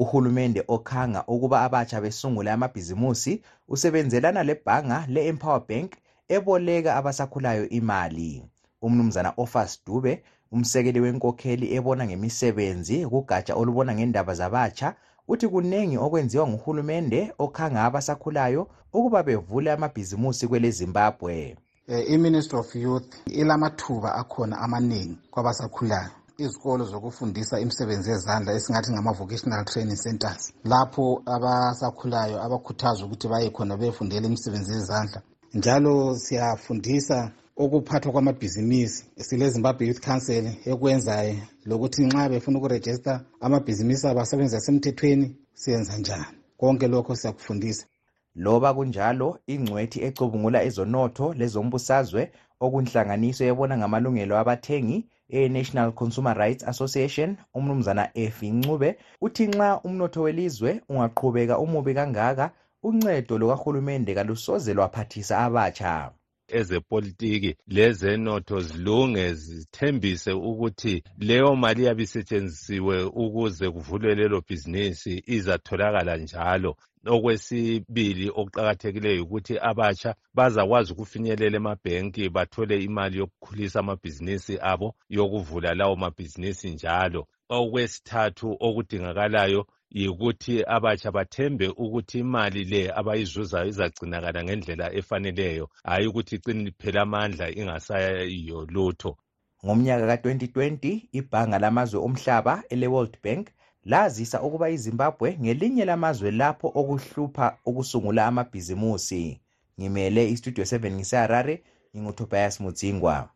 [0.00, 5.92] Uhulumende okhanga ukuba abatsha besungule amabhizimusi usebenzelana lebhanga le-empower bank
[6.28, 8.42] eboleka abasakhulayo imali.
[8.82, 10.22] Umnumzana ofas dube
[10.52, 14.94] umsekeli wenkokheli ebona ngemisebenzi kugatsha olubona ngendaba zabatsha
[15.28, 21.56] uthi kunengi okwenziwa nguhulumende okhanga abasakhulayo ukuba bevule amabhizimusi kwelezimbabwe.
[21.88, 26.19] I-ministry of youth ilamathuba akhona amaningi kwabasakhulayo.
[26.44, 30.52] Izikolo zokufundisa imisebenzi yezandla esingathi ngama-vocational training centers.
[30.64, 35.22] Lapho abasakhulayo abakhuthazwa ukuthi baye khona befundela imisebenzi yezandla.
[35.54, 39.04] Njalo siyafundisa ukuphathwa kwamabhizinisi.
[39.16, 41.34] Sile-zimbabwe youth council ekwenzayo
[41.64, 46.36] lokuthi nxa befuna ukurejista amabhizinisi abo asebenza asemthethweni siyenza njani?
[46.56, 47.86] Konke lokho siyakufundisa.
[48.34, 52.22] Loba kunjalo ingcwethi ecubungula ezonotho lezombusazwe
[52.64, 54.98] okunhlanganiso ebona ngamalungelo abathengi
[55.32, 62.50] e-national consumer rights association umnumzana efi ncube uthi nxa umnotho welizwe ungaqhubeka umubi kangaka
[62.82, 66.12] uncedo lukahulumende kalusoze lwaphathisa abatsha.
[66.48, 76.76] Ezepolitiki lezenotho zilunge zithembise ukuthi leyo mali iyabe isetshenzisiwe ukuze kuvulwe lelo bhizinisi izatholakala njalo.
[77.06, 86.70] Okwesibili okuqakathekileyo ukuthi abatsha bazakwazi ukufinyelela emabhenki bathole imali yokukhulisa amabhizinisi abo yokuvula lawo mabhizinisi
[86.70, 87.26] njalo.
[87.48, 96.64] Okwesithathu okudingakalayo yikuthi abatsha bathembe ukuthi imali le abayizuzayo izagcinakala ngendlela efaneleyo hhayi ukuthi icine
[96.64, 99.16] liphela amandla ingasayiyo lutho.
[99.64, 103.44] Ngomnyaka ka-2020 ibhanga lamazwe omhlaba ele-world bank
[103.84, 109.40] lazisa ukuba izimbabwe ngelinye lamazwe lapho okuhlupha ukusungula amabhizimusi.
[109.80, 111.62] Ngimele istudio 7 ngiseharare
[111.96, 113.28] ngingutobias mudzingwa.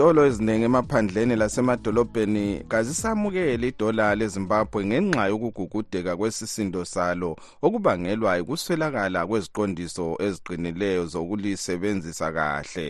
[0.00, 11.04] Izitolo eziningi emaphandleni lasemadolobheni kazisamukeli idola lezimbabwe ngenxa yokugugudeka kwesisindo salo okubangelwa yikuswelakala kweziqondiso eziqinileyo
[11.12, 12.88] zokulisebenzisa kahle.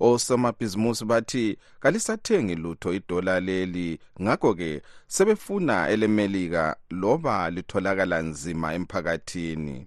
[0.00, 4.82] Osomabhizimusi bathi kalisathengi lutho idola leli ngakho-ke
[5.14, 9.86] sebefuna elemelika loba litholakala nzima emphakathini.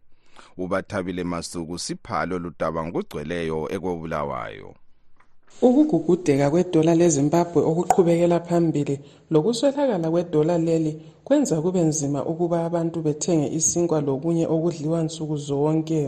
[0.58, 4.70] Ubathabile masuku siphalo ludaba ngokugcweleyo ekobulawayo
[5.62, 8.96] ukugugudeka kwedola lezimbabwe okuqhubekela phambili
[9.32, 10.92] lokuswelakala kwedola leli
[11.26, 16.02] kwenza kube nzima ukuba abantu bethenge isinkwa lokunye okudliwa nsuku zonke.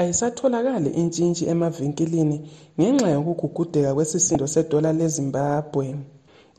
[0.00, 2.36] Ayisatholakali intshintshi emavinkilini
[2.78, 5.86] ngenxa yokugugudeka kwesisindo sedola lezimbabwe.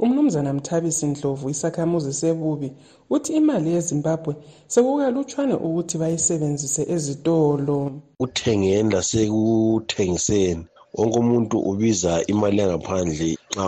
[0.03, 2.69] Umnumzana mthabisi ndlovu isakhamuzi sebubi
[3.09, 4.33] uthi imali yezimbabwe
[4.71, 7.77] sekukalutshwane ukuthi bayisebenzise ezitolo.
[8.19, 13.65] Kuthengeni lasekuthengiseni wonke umuntu ubiza imali yangaphandle nxa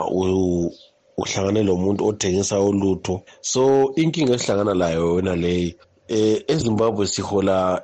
[1.18, 3.22] uhlangane lomuntu othengisa ulutho.
[3.42, 5.76] So inkinga esihlangana layo yona leyi
[6.10, 7.84] um ezimbabwe sihola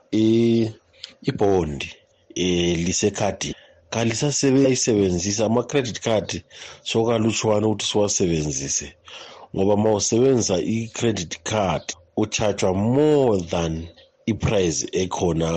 [1.30, 1.90] ibhondi
[2.36, 3.56] um lisekhadini.
[3.90, 6.44] Kalisasebenzisa ama-credit card
[6.84, 8.94] sokalutshwana ukuthi siwasebenzise.
[9.56, 11.84] Ngoba ma usebenzisa i-credit card
[12.18, 13.88] ucharjwa more than
[14.28, 15.50] iprice ekhona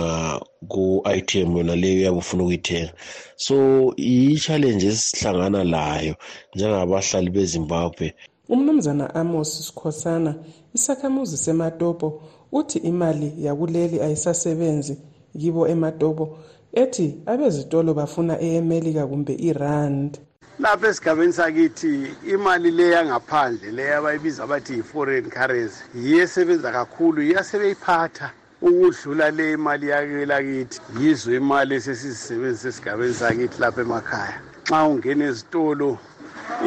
[0.71, 2.93] ku-item yona leyo uyabe ufuna ukuyithenga.
[3.35, 3.55] So
[3.97, 6.15] yi-challenge esihlangana layo
[6.55, 8.13] njengabahlali bezimbabwe.
[8.49, 10.35] Umnumzana amos sikhosana
[10.73, 14.97] isakhamuzi sematopo uthi imali yakuleli ayisasebenzi
[15.39, 16.37] kibo ematopo
[16.73, 20.19] ethi abezitolo bafuna eyemelika kumbe irand.
[20.59, 28.31] Lapha esigabeni sakithi imali le yangaphandle le abayibiza bathi yi-foreign currency yiyo esebenza kakhulu yiyasebeyiphatha
[28.61, 34.41] ukudlula le imali yakelakithi yizo imali esesizisebenzisa esigabeni sakithi lapha emakhaya.
[34.69, 35.97] Xa ungena ezitolo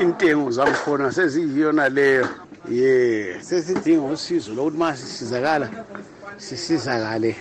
[0.03, 2.29] intengo zakhona seziyiyona leyo.
[2.71, 5.71] Ye sesidinga usizo lokuthi ma sisizakala
[6.37, 7.37] sisizakale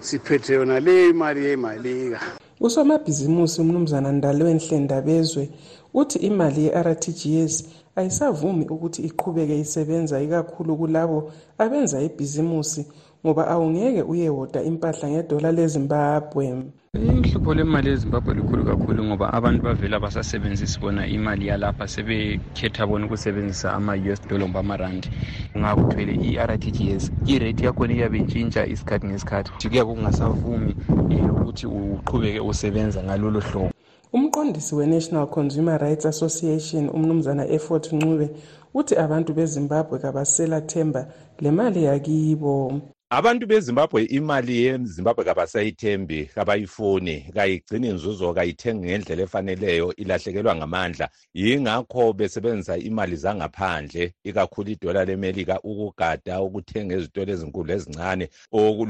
[0.00, 2.20] siphethe yona le imali yemalika.
[2.60, 5.50] Usomabhizimusi umnumzana ndalwenhle ndabezwe
[5.94, 7.64] uthi imali ye-rtgs
[7.96, 12.86] ayisavumi ukuthi iqhubeke isebenza ikakhulu kulabo abenza ibhizimusi
[13.24, 16.64] ngoba awungeke uyewoda impahla ngedola lezimbabwe.
[16.94, 23.72] Inhlupho lemali yezimbabwe likhulu kakhulu ngoba abantu bavela basasebenzisi bona imali yalapha sebekhetha bona ukusebenzisa
[23.72, 25.08] ama-us dollar ngoba amarandi
[25.54, 29.68] ungakuthwele i-r t g s irate yakhona iyabe intshintsha isikhathi ngesikhathi.
[29.68, 33.70] Kuyabe kungasavumi um ukuthi uqhubeke usebenza ngalolo hlobo.
[34.12, 38.30] Umqondisi we-national consumer rights association umnumzana effort ncube
[38.74, 41.06] uthi abantu bezimbabwe kabasela themba
[41.40, 42.80] le mali yakibo.
[43.16, 51.08] Abantu bezimbabwe imali yezimbabwe kabasayithembi kabayifuni kayigcini nzuzo kayithengi ngendlela efaneleyo ilahlekelwa ngamandla.
[51.34, 58.28] Yingakho besebenzisa imali zangaphandle ikakhulu idola lemelika ukugada ukuthenga ezitolo ezinkulu ezincane.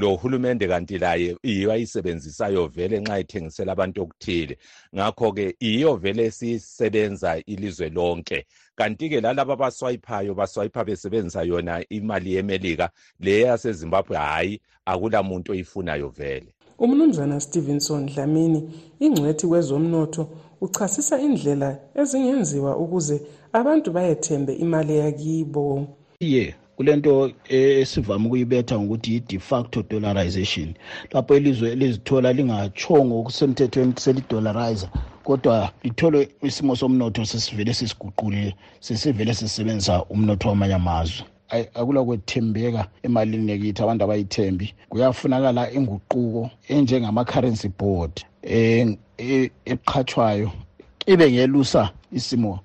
[0.00, 4.58] Lo hulumende kanti laye yiyo ayisebenzisayo vele nxa ithengisela abantu okuthile.
[4.96, 8.46] Ngakho-ke yiyo vele sisebenza ilizwe lonke.
[8.76, 16.54] Kanti-ke lalabo abaswayiphayo baswayipha besebenzisa yona imali yemelika le yasezimbabwe hhayi akula muntu oyifunayo vele.
[16.78, 18.60] Umnumzana stevenson dlamini
[19.00, 20.28] ingcwethi kwezomnotho
[20.60, 23.16] uchasisa indlela ezingenziwa ukuze
[23.52, 25.86] abantu bayethembe imali yakibo
[26.20, 30.74] ye kulento esivame ukuyibetha ngokuthi yi-de facto dollarization
[31.12, 34.90] lapho ilizwe elizithola lingatshongo okusemthethweni selidolarizer
[35.24, 41.26] kodwa lithole isimo somnotho sesivele sesiguqulile sesivele sisebenzisa umnotho wamanye amazwe.
[41.74, 44.74] Akula kwethembeka emalini nekithi abantu abayithembi.
[44.88, 50.50] Kuyafunakala inguquko enjengama-currency board e, e, eqhatshwayo
[51.06, 52.60] ibe ngelusa isimo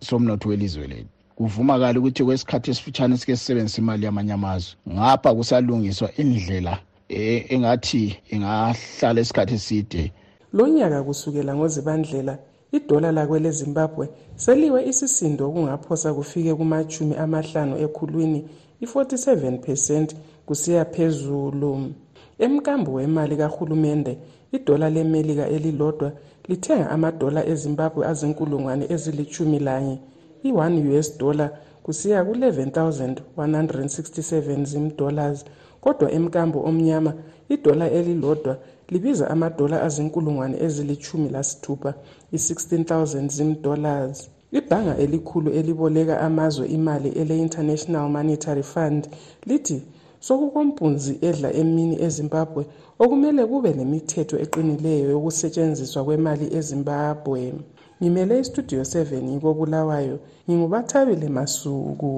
[0.00, 1.08] somnotho welizwe lethu.
[1.36, 6.78] Kuvumakala ukuthi kwesikhathi esifitshane sike sisebenzisa imali yamanye amazwe ngapha kusalungiswa indlela
[7.08, 10.12] e, engathi ingahlala isikhathi eside
[10.52, 12.38] lo nyaka kusukela ngozibandlela
[12.72, 18.40] idola lakwele zimbabwe seliwe isisindo okungaphosa kufike kumachumi amahlanu ekhulwini
[18.84, 20.08] i-47 percent
[20.46, 21.92] kusiya phezulu.
[22.38, 24.18] Emkambo wemali kahulumende
[24.52, 26.12] idola lemelika elilodwa
[26.48, 29.96] lithenga amadola ezimbabwe azinkulungwane ezilithumi lanye
[30.48, 31.50] i-1 us dollar
[31.82, 35.44] kusiya ku-11 167 zimdollars
[35.80, 37.12] kodwa emkambo omnyama
[37.48, 38.54] idola elilodwa
[38.92, 41.94] libiza amadola azinkulungwane ezilithumi lasithupha
[42.36, 44.30] i-16000 zimdollars.
[44.52, 49.08] Ibhanga elikhulu eliboleka amazwe imali ele-international monetary fund
[49.46, 49.82] lithi
[50.26, 52.62] sokukompunzi edla emini ezimbabwe
[53.02, 57.40] okumele kube nemithetho eqinileyo yokusetshenziswa kwemali ezimbabwe.
[58.00, 60.16] Ngimele istudio 7 yikobulawayo
[60.46, 62.12] ngingubathabile masuku.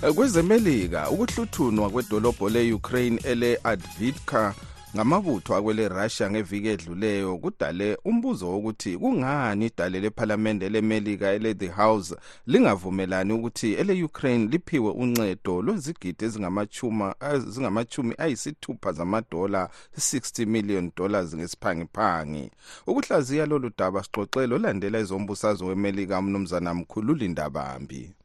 [0.00, 4.54] Kwezemelika ukuhluthunwa kwedolobho le-ukraine ele-advitka
[4.96, 12.16] ngamabutho akwele russia ngeviki edluleyo kudale umbuzo wokuthi kungani idale lephalamende lemelika ele-the house
[12.46, 19.68] lingavumelani ukuthi ele-ukraine liphiwe uncedo lwezigidi ezingamachumi ayisithupha zamadola
[19.98, 22.50] 60 million dollars ngesiphangiphangi.
[22.86, 28.15] Ukuhlaziya lolu daba sixoxele olandela ezombusazwe wemelika umnumzana mkhululi ndabambi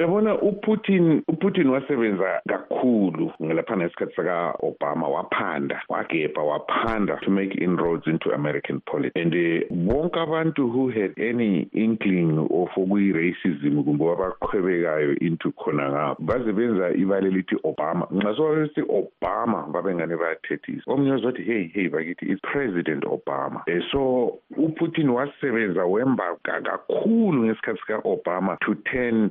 [0.00, 8.30] yabona uputin uputin wasebenza kakhulu ngelaphana ngesikhathi saka-obama waphanda wagebha waphanda to make inroads into
[8.32, 9.16] american politics.
[9.16, 16.22] And uh, bonke abantu who had any inkling of okuyi-racism kumbe wabaqhwebekayo into khona ngapho
[16.22, 18.06] baze benza ibale lithi obama.
[18.10, 20.82] Nxa sobabesithi obama babengane bayathethisa.
[20.86, 23.62] Omunye wazothi hey hey bakithi it's president obama.
[23.68, 29.30] Um so uputin wasebenza wemba kakhulu ngesikhathi sika-obama to turn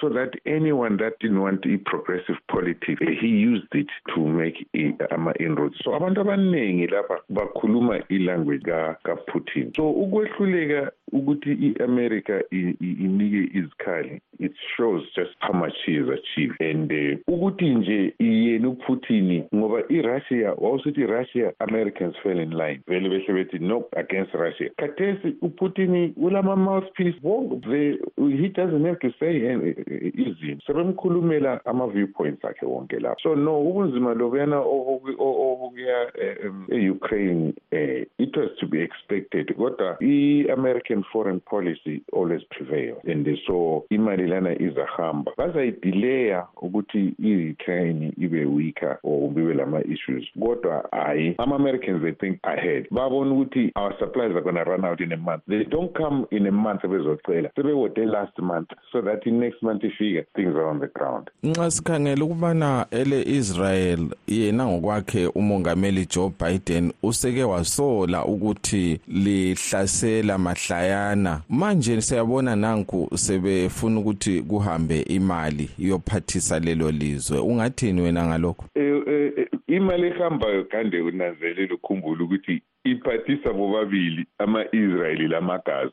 [0.00, 4.66] so that anyone that didn't want i-progressive politics he used it to make
[5.10, 14.52] ama-inroads so abantu abaningi lapha bakhuluma ilanguage kaputin so ukwehluleka ukuthi i-america inike izikhali it
[14.76, 16.56] shows just how much she has achieved.
[16.60, 22.80] And uh, ukuthi nje yena uputin ngoba irussia wawusithi irussia americans fell in line?
[22.86, 24.70] Vele behle bethi no against russia.
[24.78, 27.20] Khathesi uputin ulama-mouthpiece
[28.16, 29.40] he doesn't have to say
[30.14, 33.20] izinto sebemkhulumela ama-viewpoints akhe wonke lapho.
[33.22, 36.12] So no ubunzima lobuyana obukuya
[36.72, 42.96] e-ukraine um it was to be expected kodwa i-american foreign policy always prevail.
[43.04, 45.32] And so imali lana izahamba.
[45.36, 50.28] Bazayidileya ukuthi i-ukraine ibe weaker or kumbe ibe lama-issues.
[50.40, 52.86] Kodwa hayi ama-americans they think ahead.
[52.90, 55.42] Babona ukuthi our supplies are gonna run out in a month.
[55.48, 59.84] They don't come in a month sebezocela sebewode last month so that in next month
[59.84, 61.30] ifika things are on the ground.
[61.42, 71.42] Nxa sikhangela ukubana ele-israel yena ngokwakhe umongameli joe biden useke wasola ukuthi lihlasela mahlayana.
[71.48, 77.38] Manje siyabona nanku sebefuna ukuthi kuhambe imali iyophathisa lelo lizwe.
[77.38, 78.64] Ungathini wena ngalokho?
[79.66, 85.92] Imali ehambayo kande unanzelela ukhumbula ukuthi iphathisa bobabili ama-israyeli lamagazi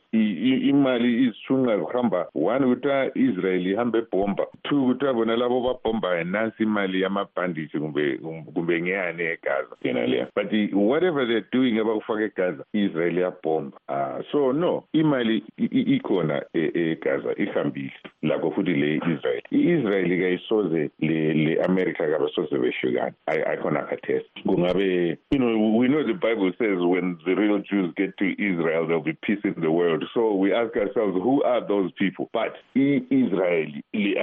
[0.68, 7.02] imali izishunqa zihamba one kuthiwa israyeli ihambe ebhomba two kuthiwa bona labo babhombayo nansi imali
[7.02, 8.18] yamabhandishi kumbe
[8.54, 13.78] kumbe ngeyani egaza yena leya but whatever theyare doing abakufaka egaza israyeli iyabhomba.
[13.88, 17.92] Uh, so no imali ikhona egaza ihambile.
[18.22, 20.18] Lakho futhi le-israyeli i-israyeli.
[20.18, 27.18] Kayisoze le-amerika kabasoze beshekane ayikhona khathesi kungabe you know we know the bible says when
[27.24, 30.04] the real Jews get to Israel, there'll be peace in the world.
[30.14, 32.30] So we ask ourselves, who are those people?
[32.32, 33.66] But Israel,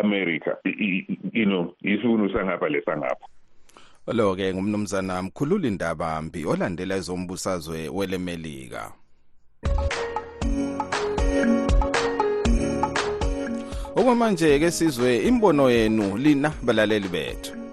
[0.04, 3.26] America, you know, isivuno sangapha lesangapha.
[4.14, 8.92] lo-ke ngumnumzana mkhululi ndabambi olandela ezombusazwe welemelika
[13.96, 17.65] okwamanje-ke sizwe imbono yenu lina balaleli bethu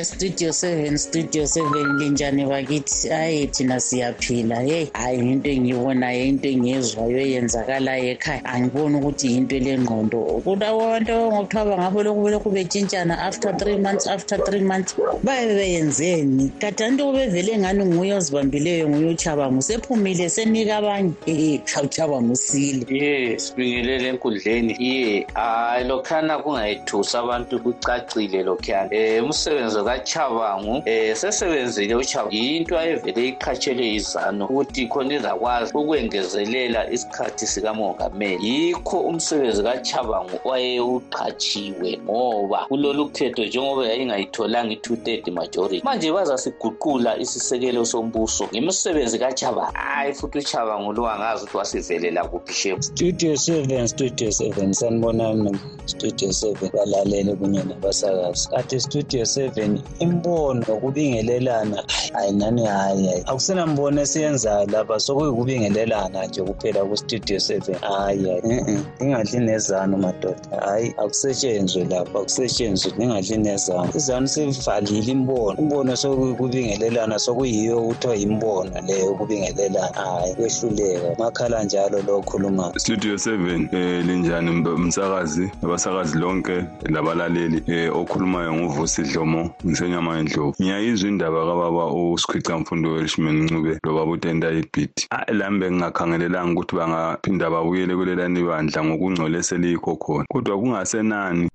[0.00, 4.60] studio 7 studio 7 linjani bakithi hayi thina siyaphila.
[4.60, 8.44] Heyi hayi into engiyibonayo into engiyezwayo eyenzakalayo ekhaya.
[8.44, 10.40] Angiboni ukuthi yinto elengqondo.
[10.44, 16.50] Kulabantu ngokuthiwa bangabo lokhu belokhu betshintshana after three months after three months baye beyenzeni.
[16.58, 21.12] Kade anti kubevele ngani nguye ozibambileyo nguye uchabangu sephumile senika abanye.
[21.26, 24.76] Ee uchabangu usile ye sibingelele enkundleni.
[24.80, 29.20] Ye hayi lokhana kungayithusi abantu kucacile lokhuyana.
[29.20, 37.46] Um umsebenzi kachabangu eh sesebenzile uchabangu yinto ayevele iqhatshelwe izanu ukuthi khona izakwazi ukwengezelela isikhathi
[37.46, 38.48] sikamongameli.
[38.48, 45.82] Yikho umsebenzi kachabangu wayewuqhatshiwe ngoba kulolu khetho njengoba yayingayitholanga i-two thirty majority.
[45.84, 52.82] Manje bazasiguqula isisekelo sombuso ngemisebenzi kachabangu hayi futhi uchabangu lo angazi ukuthi wasivelela kuphi shepu
[52.82, 56.70] studio seven studio seven sanibonani studio seven.
[56.72, 58.48] Balalele kunye nabasakazi.
[58.48, 63.22] Kade studio seven imbono ngokubingelelana hayi nani hayi hayi.
[63.26, 67.76] Akusenambono esiyenzayo lapha sokuyikubingelelana nje kuphela kustudio seven.
[67.80, 68.78] Hayi hayi.
[69.00, 70.60] Ingadli nezanu madoda.
[70.66, 73.88] Hayi akusetshenzwe lapha akusetshenzwe ningadli nezanu.
[73.94, 75.58] Izanu sevalile imbono.
[75.58, 81.14] Imbono sokuyikubingelelana sokuyiyo kuthiwa yimbono leyo ukubingelelana hayi kwehluleka.
[81.18, 89.02] Makhala njalo lo khulumayo studio seven um linjani msakazi abasakazi lonke labalaleli um okhulumayo nguvusi
[89.02, 89.50] dlomo?
[89.66, 95.08] Ngisenyama endlovu ngiyayizwa indaba kababa usikhwicamfundo welishman ncube lobaba utenda ibhidi.
[95.28, 100.26] Lami bengingakhangelelanga ukuthi bangaphinda babuyele kulelani bandla ngokungcole eseliyikho khona.
[100.28, 101.48] Kodwa kungasenani?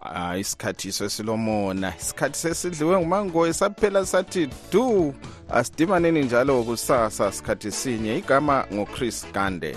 [0.00, 1.92] Hayi isikhathi sesilomona.
[2.00, 5.14] Isikhathi sesidliwe ngumango saphela sathi du
[5.50, 8.18] asidimaneni njalo kusasa sikhathi sinye.
[8.18, 9.76] Igama ngochris gande.